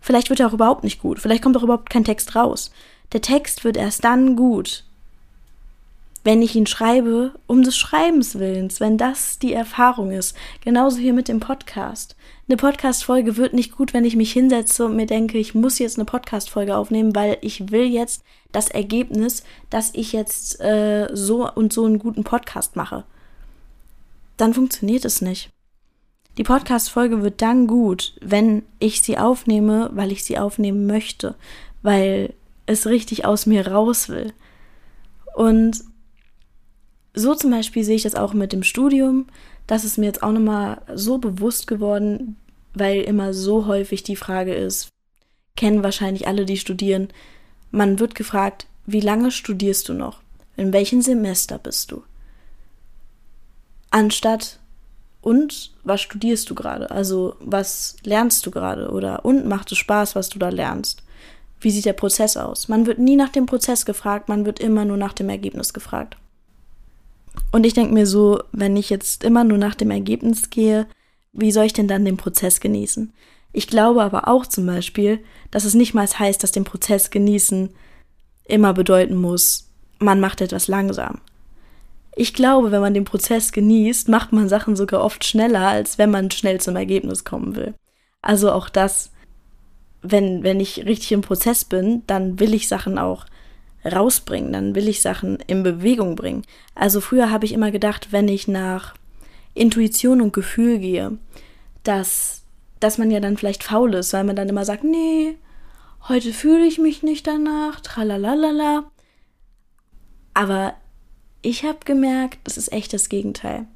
Vielleicht 0.00 0.30
wird 0.30 0.40
er 0.40 0.48
auch 0.48 0.54
überhaupt 0.54 0.84
nicht 0.84 1.00
gut. 1.00 1.18
Vielleicht 1.20 1.42
kommt 1.42 1.56
auch 1.56 1.62
überhaupt 1.62 1.90
kein 1.90 2.04
Text 2.04 2.34
raus. 2.34 2.70
Der 3.12 3.20
Text 3.20 3.64
wird 3.64 3.76
erst 3.76 4.04
dann 4.04 4.36
gut, 4.36 4.84
wenn 6.22 6.42
ich 6.42 6.54
ihn 6.54 6.66
schreibe, 6.66 7.32
um 7.46 7.62
des 7.62 7.76
Schreibens 7.76 8.38
willens, 8.38 8.80
wenn 8.80 8.98
das 8.98 9.38
die 9.38 9.52
Erfahrung 9.52 10.10
ist. 10.10 10.36
Genauso 10.62 10.98
hier 10.98 11.12
mit 11.12 11.28
dem 11.28 11.40
Podcast. 11.40 12.16
Eine 12.48 12.56
Podcast-Folge 12.56 13.36
wird 13.36 13.52
nicht 13.52 13.76
gut, 13.76 13.94
wenn 13.94 14.04
ich 14.04 14.16
mich 14.16 14.32
hinsetze 14.32 14.86
und 14.86 14.96
mir 14.96 15.06
denke, 15.06 15.38
ich 15.38 15.54
muss 15.54 15.78
jetzt 15.78 15.98
eine 15.98 16.04
Podcast-Folge 16.04 16.76
aufnehmen, 16.76 17.14
weil 17.14 17.38
ich 17.40 17.70
will 17.70 17.84
jetzt 17.84 18.22
das 18.52 18.68
Ergebnis, 18.68 19.44
dass 19.70 19.90
ich 19.94 20.12
jetzt 20.12 20.60
äh, 20.60 21.08
so 21.12 21.50
und 21.50 21.72
so 21.72 21.84
einen 21.84 21.98
guten 21.98 22.24
Podcast 22.24 22.76
mache. 22.76 23.04
Dann 24.40 24.54
funktioniert 24.54 25.04
es 25.04 25.20
nicht. 25.20 25.50
Die 26.38 26.44
Podcast-Folge 26.44 27.22
wird 27.22 27.42
dann 27.42 27.66
gut, 27.66 28.14
wenn 28.22 28.62
ich 28.78 29.02
sie 29.02 29.18
aufnehme, 29.18 29.90
weil 29.92 30.10
ich 30.12 30.24
sie 30.24 30.38
aufnehmen 30.38 30.86
möchte, 30.86 31.34
weil 31.82 32.32
es 32.64 32.86
richtig 32.86 33.26
aus 33.26 33.44
mir 33.44 33.68
raus 33.68 34.08
will. 34.08 34.32
Und 35.34 35.84
so 37.12 37.34
zum 37.34 37.50
Beispiel 37.50 37.84
sehe 37.84 37.96
ich 37.96 38.04
das 38.04 38.14
auch 38.14 38.32
mit 38.32 38.54
dem 38.54 38.62
Studium. 38.62 39.26
Das 39.66 39.84
ist 39.84 39.98
mir 39.98 40.06
jetzt 40.06 40.22
auch 40.22 40.32
nochmal 40.32 40.80
so 40.94 41.18
bewusst 41.18 41.66
geworden, 41.66 42.36
weil 42.72 43.02
immer 43.02 43.34
so 43.34 43.66
häufig 43.66 44.04
die 44.04 44.16
Frage 44.16 44.54
ist, 44.54 44.88
kennen 45.54 45.82
wahrscheinlich 45.82 46.26
alle, 46.26 46.46
die 46.46 46.56
studieren, 46.56 47.08
man 47.72 47.98
wird 47.98 48.14
gefragt, 48.14 48.68
wie 48.86 49.00
lange 49.00 49.32
studierst 49.32 49.90
du 49.90 49.92
noch? 49.92 50.22
In 50.56 50.72
welchem 50.72 51.02
Semester 51.02 51.58
bist 51.58 51.92
du? 51.92 52.04
Anstatt 53.90 54.58
und 55.20 55.72
was 55.84 56.00
studierst 56.00 56.48
du 56.48 56.54
gerade? 56.54 56.90
Also 56.90 57.36
was 57.40 57.96
lernst 58.04 58.46
du 58.46 58.50
gerade? 58.50 58.90
Oder 58.90 59.24
und 59.24 59.46
macht 59.46 59.72
es 59.72 59.78
Spaß, 59.78 60.14
was 60.14 60.28
du 60.28 60.38
da 60.38 60.48
lernst? 60.48 61.02
Wie 61.60 61.70
sieht 61.70 61.84
der 61.84 61.92
Prozess 61.92 62.36
aus? 62.36 62.68
Man 62.68 62.86
wird 62.86 62.98
nie 62.98 63.16
nach 63.16 63.28
dem 63.28 63.46
Prozess 63.46 63.84
gefragt, 63.84 64.28
man 64.28 64.46
wird 64.46 64.60
immer 64.60 64.84
nur 64.84 64.96
nach 64.96 65.12
dem 65.12 65.28
Ergebnis 65.28 65.74
gefragt. 65.74 66.16
Und 67.52 67.64
ich 67.64 67.74
denke 67.74 67.92
mir 67.92 68.06
so, 68.06 68.42
wenn 68.52 68.76
ich 68.76 68.90
jetzt 68.90 69.24
immer 69.24 69.44
nur 69.44 69.58
nach 69.58 69.74
dem 69.74 69.90
Ergebnis 69.90 70.50
gehe, 70.50 70.86
wie 71.32 71.52
soll 71.52 71.66
ich 71.66 71.72
denn 71.72 71.88
dann 71.88 72.04
den 72.04 72.16
Prozess 72.16 72.60
genießen? 72.60 73.12
Ich 73.52 73.66
glaube 73.66 74.02
aber 74.02 74.28
auch 74.28 74.46
zum 74.46 74.66
Beispiel, 74.66 75.18
dass 75.50 75.64
es 75.64 75.74
nicht 75.74 75.92
mal 75.92 76.06
heißt, 76.06 76.42
dass 76.42 76.52
den 76.52 76.64
Prozess 76.64 77.10
genießen 77.10 77.70
immer 78.44 78.72
bedeuten 78.72 79.16
muss, 79.16 79.68
man 79.98 80.20
macht 80.20 80.40
etwas 80.40 80.66
langsam. 80.68 81.20
Ich 82.16 82.34
glaube, 82.34 82.72
wenn 82.72 82.80
man 82.80 82.94
den 82.94 83.04
Prozess 83.04 83.52
genießt, 83.52 84.08
macht 84.08 84.32
man 84.32 84.48
Sachen 84.48 84.76
sogar 84.76 85.02
oft 85.02 85.24
schneller, 85.24 85.68
als 85.68 85.98
wenn 85.98 86.10
man 86.10 86.30
schnell 86.30 86.60
zum 86.60 86.76
Ergebnis 86.76 87.24
kommen 87.24 87.56
will. 87.56 87.74
Also 88.20 88.52
auch 88.52 88.68
das, 88.68 89.12
wenn, 90.02 90.42
wenn 90.42 90.60
ich 90.60 90.84
richtig 90.86 91.12
im 91.12 91.22
Prozess 91.22 91.64
bin, 91.64 92.02
dann 92.06 92.40
will 92.40 92.54
ich 92.54 92.68
Sachen 92.68 92.98
auch 92.98 93.26
rausbringen, 93.84 94.52
dann 94.52 94.74
will 94.74 94.88
ich 94.88 95.00
Sachen 95.00 95.38
in 95.46 95.62
Bewegung 95.62 96.16
bringen. 96.16 96.42
Also 96.74 97.00
früher 97.00 97.30
habe 97.30 97.46
ich 97.46 97.52
immer 97.52 97.70
gedacht, 97.70 98.08
wenn 98.10 98.28
ich 98.28 98.48
nach 98.48 98.94
Intuition 99.54 100.20
und 100.20 100.32
Gefühl 100.32 100.78
gehe, 100.78 101.16
dass, 101.82 102.42
dass 102.78 102.98
man 102.98 103.10
ja 103.10 103.20
dann 103.20 103.36
vielleicht 103.36 103.64
faul 103.64 103.94
ist, 103.94 104.12
weil 104.12 104.24
man 104.24 104.36
dann 104.36 104.48
immer 104.48 104.64
sagt, 104.64 104.84
nee, 104.84 105.38
heute 106.08 106.32
fühle 106.32 106.66
ich 106.66 106.78
mich 106.78 107.02
nicht 107.02 107.26
danach, 107.26 107.80
tralalala. 107.80 108.90
Aber 110.34 110.74
ich 111.42 111.64
habe 111.64 111.78
gemerkt, 111.84 112.38
das 112.44 112.56
ist 112.56 112.72
echt 112.72 112.92
das 112.92 113.08
Gegenteil. 113.08 113.66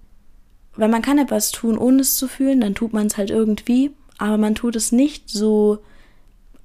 Weil 0.77 0.89
man 0.89 1.03
kann 1.03 1.19
etwas 1.19 1.53
tun, 1.53 1.79
ohne 1.79 2.01
es 2.01 2.17
zu 2.17 2.29
fühlen, 2.29 2.61
dann 2.61 2.75
tut 2.75 2.93
man 2.93 3.07
es 3.07 3.17
halt 3.17 3.31
irgendwie, 3.31 3.93
aber 4.19 4.39
man 4.39 4.55
tut 4.55 4.77
es 4.77 4.93
nicht 4.93 5.31
so, 5.31 5.79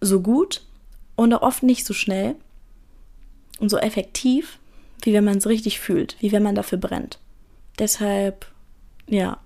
so 0.01 0.21
gut 0.21 0.63
und 1.15 1.33
auch 1.33 1.41
oft 1.41 1.63
nicht 1.63 1.85
so 1.85 1.93
schnell 1.93 2.35
und 3.59 3.69
so 3.69 3.77
effektiv, 3.77 4.57
wie 5.03 5.13
wenn 5.13 5.23
man 5.23 5.37
es 5.37 5.47
richtig 5.47 5.79
fühlt, 5.79 6.15
wie 6.19 6.31
wenn 6.31 6.43
man 6.43 6.55
dafür 6.55 6.77
brennt. 6.77 7.19
Deshalb, 7.77 8.47
ja, 9.07 9.39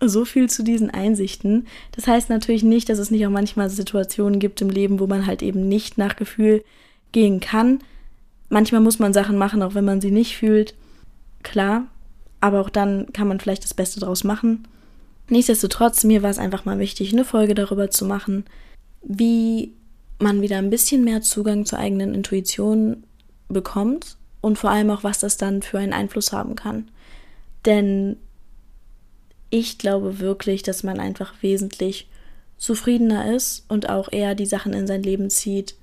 so 0.00 0.24
viel 0.24 0.48
zu 0.48 0.62
diesen 0.62 0.90
Einsichten. 0.90 1.66
Das 1.92 2.06
heißt 2.06 2.30
natürlich 2.30 2.62
nicht, 2.62 2.88
dass 2.88 2.98
es 2.98 3.10
nicht 3.10 3.26
auch 3.26 3.30
manchmal 3.30 3.68
Situationen 3.68 4.40
gibt 4.40 4.60
im 4.62 4.70
Leben, 4.70 4.98
wo 4.98 5.06
man 5.06 5.26
halt 5.26 5.42
eben 5.42 5.68
nicht 5.68 5.98
nach 5.98 6.16
Gefühl 6.16 6.64
gehen 7.12 7.40
kann. 7.40 7.80
Manchmal 8.50 8.82
muss 8.82 8.98
man 8.98 9.14
Sachen 9.14 9.38
machen, 9.38 9.62
auch 9.62 9.74
wenn 9.74 9.84
man 9.84 10.00
sie 10.00 10.10
nicht 10.10 10.36
fühlt. 10.36 10.74
Klar, 11.42 11.86
aber 12.40 12.60
auch 12.60 12.68
dann 12.68 13.12
kann 13.12 13.28
man 13.28 13.40
vielleicht 13.40 13.64
das 13.64 13.72
Beste 13.72 14.00
draus 14.00 14.24
machen. 14.24 14.68
Nichtsdestotrotz, 15.28 16.04
mir 16.04 16.22
war 16.22 16.30
es 16.30 16.38
einfach 16.38 16.64
mal 16.64 16.78
wichtig, 16.78 17.12
eine 17.12 17.24
Folge 17.24 17.54
darüber 17.54 17.90
zu 17.90 18.04
machen, 18.04 18.44
wie 19.02 19.72
man 20.18 20.42
wieder 20.42 20.58
ein 20.58 20.68
bisschen 20.68 21.04
mehr 21.04 21.22
Zugang 21.22 21.64
zur 21.64 21.78
eigenen 21.78 22.14
Intuition 22.14 23.04
bekommt 23.48 24.16
und 24.40 24.58
vor 24.58 24.70
allem 24.70 24.90
auch, 24.90 25.04
was 25.04 25.20
das 25.20 25.36
dann 25.36 25.62
für 25.62 25.78
einen 25.78 25.92
Einfluss 25.92 26.32
haben 26.32 26.56
kann. 26.56 26.88
Denn 27.64 28.16
ich 29.50 29.78
glaube 29.78 30.18
wirklich, 30.18 30.62
dass 30.62 30.82
man 30.82 30.98
einfach 30.98 31.34
wesentlich 31.42 32.08
zufriedener 32.58 33.34
ist 33.34 33.64
und 33.68 33.88
auch 33.88 34.10
eher 34.12 34.34
die 34.34 34.46
Sachen 34.46 34.72
in 34.72 34.86
sein 34.86 35.02
Leben 35.02 35.30
zieht, 35.30 35.74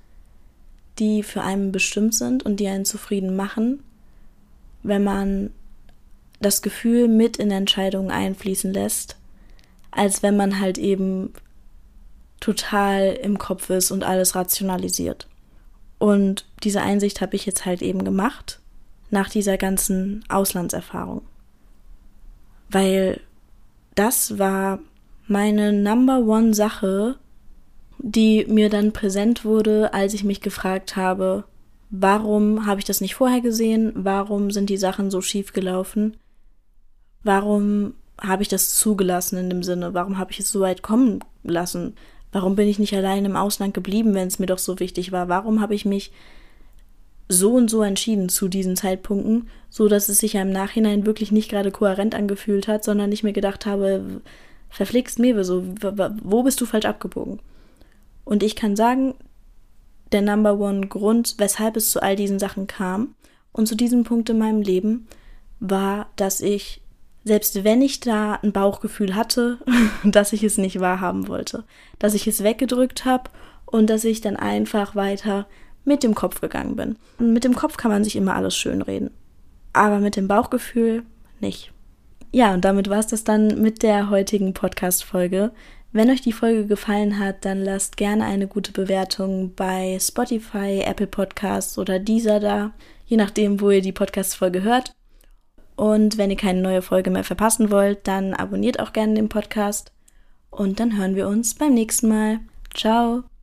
die 0.98 1.22
für 1.22 1.42
einen 1.42 1.72
bestimmt 1.72 2.14
sind 2.14 2.44
und 2.44 2.56
die 2.56 2.68
einen 2.68 2.84
zufrieden 2.84 3.36
machen, 3.36 3.82
wenn 4.82 5.04
man 5.04 5.50
das 6.40 6.62
Gefühl 6.62 7.08
mit 7.08 7.36
in 7.36 7.50
Entscheidungen 7.50 8.10
einfließen 8.10 8.72
lässt, 8.72 9.16
als 9.90 10.22
wenn 10.22 10.36
man 10.36 10.60
halt 10.60 10.78
eben 10.78 11.32
total 12.40 13.18
im 13.22 13.38
Kopf 13.38 13.70
ist 13.70 13.90
und 13.90 14.04
alles 14.04 14.34
rationalisiert. 14.34 15.26
Und 15.98 16.46
diese 16.62 16.80
Einsicht 16.80 17.20
habe 17.20 17.34
ich 17.34 17.44
jetzt 17.46 17.66
halt 17.66 17.82
eben 17.82 18.04
gemacht 18.04 18.60
nach 19.10 19.28
dieser 19.28 19.56
ganzen 19.58 20.24
Auslandserfahrung. 20.28 21.22
Weil 22.70 23.20
das 23.94 24.38
war 24.38 24.78
meine 25.26 25.72
Number 25.72 26.20
One 26.20 26.54
Sache, 26.54 27.16
die 27.98 28.46
mir 28.48 28.70
dann 28.70 28.92
präsent 28.92 29.44
wurde, 29.44 29.92
als 29.92 30.14
ich 30.14 30.24
mich 30.24 30.40
gefragt 30.40 30.96
habe, 30.96 31.44
warum 31.90 32.66
habe 32.66 32.80
ich 32.80 32.84
das 32.84 33.00
nicht 33.00 33.14
vorher 33.14 33.40
gesehen? 33.40 33.92
Warum 33.94 34.50
sind 34.50 34.70
die 34.70 34.76
Sachen 34.76 35.10
so 35.10 35.20
schief 35.20 35.52
gelaufen? 35.52 36.16
Warum 37.24 37.94
habe 38.20 38.42
ich 38.42 38.48
das 38.48 38.74
zugelassen 38.74 39.38
in 39.38 39.50
dem 39.50 39.62
Sinne? 39.62 39.94
Warum 39.94 40.18
habe 40.18 40.32
ich 40.32 40.40
es 40.40 40.50
so 40.50 40.60
weit 40.60 40.82
kommen 40.82 41.20
lassen? 41.42 41.94
Warum 42.32 42.56
bin 42.56 42.68
ich 42.68 42.78
nicht 42.78 42.94
allein 42.94 43.24
im 43.24 43.36
Ausland 43.36 43.74
geblieben, 43.74 44.14
wenn 44.14 44.28
es 44.28 44.38
mir 44.38 44.46
doch 44.46 44.58
so 44.58 44.80
wichtig 44.80 45.12
war? 45.12 45.28
Warum 45.28 45.60
habe 45.60 45.74
ich 45.74 45.84
mich 45.84 46.12
so 47.28 47.52
und 47.54 47.68
so 47.68 47.82
entschieden 47.82 48.28
zu 48.28 48.48
diesen 48.48 48.76
Zeitpunkten, 48.76 49.48
so 49.68 49.88
dass 49.88 50.08
es 50.08 50.18
sich 50.18 50.34
ja 50.34 50.42
im 50.42 50.50
Nachhinein 50.50 51.04
wirklich 51.04 51.30
nicht 51.30 51.50
gerade 51.50 51.70
kohärent 51.70 52.14
angefühlt 52.14 52.68
hat, 52.68 52.84
sondern 52.84 53.12
ich 53.12 53.22
mir 53.22 53.34
gedacht 53.34 53.66
habe, 53.66 54.22
verflixt 54.70 55.18
Mewe, 55.18 55.44
so, 55.44 55.64
wo 56.22 56.42
bist 56.42 56.60
du 56.60 56.66
falsch 56.66 56.86
abgebogen? 56.86 57.40
Und 58.28 58.42
ich 58.42 58.56
kann 58.56 58.76
sagen, 58.76 59.14
der 60.12 60.20
Number 60.20 60.60
One 60.60 60.86
Grund, 60.86 61.36
weshalb 61.38 61.78
es 61.78 61.88
zu 61.88 62.02
all 62.02 62.14
diesen 62.14 62.38
Sachen 62.38 62.66
kam. 62.66 63.14
Und 63.52 63.68
zu 63.68 63.74
diesem 63.74 64.04
Punkt 64.04 64.28
in 64.28 64.36
meinem 64.36 64.60
Leben 64.60 65.08
war, 65.60 66.10
dass 66.16 66.42
ich, 66.42 66.82
selbst 67.24 67.64
wenn 67.64 67.80
ich 67.80 68.00
da 68.00 68.34
ein 68.34 68.52
Bauchgefühl 68.52 69.14
hatte, 69.14 69.56
dass 70.04 70.34
ich 70.34 70.44
es 70.44 70.58
nicht 70.58 70.78
wahrhaben 70.78 71.26
wollte, 71.26 71.64
dass 71.98 72.12
ich 72.12 72.26
es 72.26 72.44
weggedrückt 72.44 73.06
habe 73.06 73.30
und 73.64 73.88
dass 73.88 74.04
ich 74.04 74.20
dann 74.20 74.36
einfach 74.36 74.94
weiter 74.94 75.46
mit 75.86 76.02
dem 76.02 76.14
Kopf 76.14 76.42
gegangen 76.42 76.76
bin. 76.76 76.96
Und 77.18 77.32
mit 77.32 77.44
dem 77.44 77.54
Kopf 77.54 77.78
kann 77.78 77.90
man 77.90 78.04
sich 78.04 78.14
immer 78.14 78.34
alles 78.34 78.54
schönreden, 78.54 79.08
aber 79.72 80.00
mit 80.00 80.16
dem 80.16 80.28
Bauchgefühl 80.28 81.02
nicht. 81.40 81.72
Ja, 82.30 82.52
und 82.52 82.62
damit 82.66 82.90
war 82.90 82.98
es 82.98 83.06
das 83.06 83.24
dann 83.24 83.62
mit 83.62 83.82
der 83.82 84.10
heutigen 84.10 84.52
Podcast-Folge. 84.52 85.50
Wenn 85.90 86.10
euch 86.10 86.20
die 86.20 86.32
Folge 86.32 86.66
gefallen 86.66 87.18
hat, 87.18 87.44
dann 87.44 87.62
lasst 87.62 87.96
gerne 87.96 88.24
eine 88.24 88.46
gute 88.46 88.72
Bewertung 88.72 89.54
bei 89.54 89.98
Spotify, 89.98 90.82
Apple 90.84 91.06
Podcasts 91.06 91.78
oder 91.78 91.98
dieser 91.98 92.40
da, 92.40 92.72
je 93.06 93.16
nachdem, 93.16 93.60
wo 93.60 93.70
ihr 93.70 93.80
die 93.80 93.92
Podcast-Folge 93.92 94.62
hört. 94.62 94.94
Und 95.76 96.18
wenn 96.18 96.30
ihr 96.30 96.36
keine 96.36 96.60
neue 96.60 96.82
Folge 96.82 97.10
mehr 97.10 97.24
verpassen 97.24 97.70
wollt, 97.70 98.06
dann 98.06 98.34
abonniert 98.34 98.80
auch 98.80 98.92
gerne 98.92 99.14
den 99.14 99.28
Podcast. 99.28 99.92
Und 100.50 100.80
dann 100.80 100.98
hören 100.98 101.14
wir 101.14 101.28
uns 101.28 101.54
beim 101.54 101.72
nächsten 101.72 102.08
Mal. 102.08 102.40
Ciao! 102.74 103.37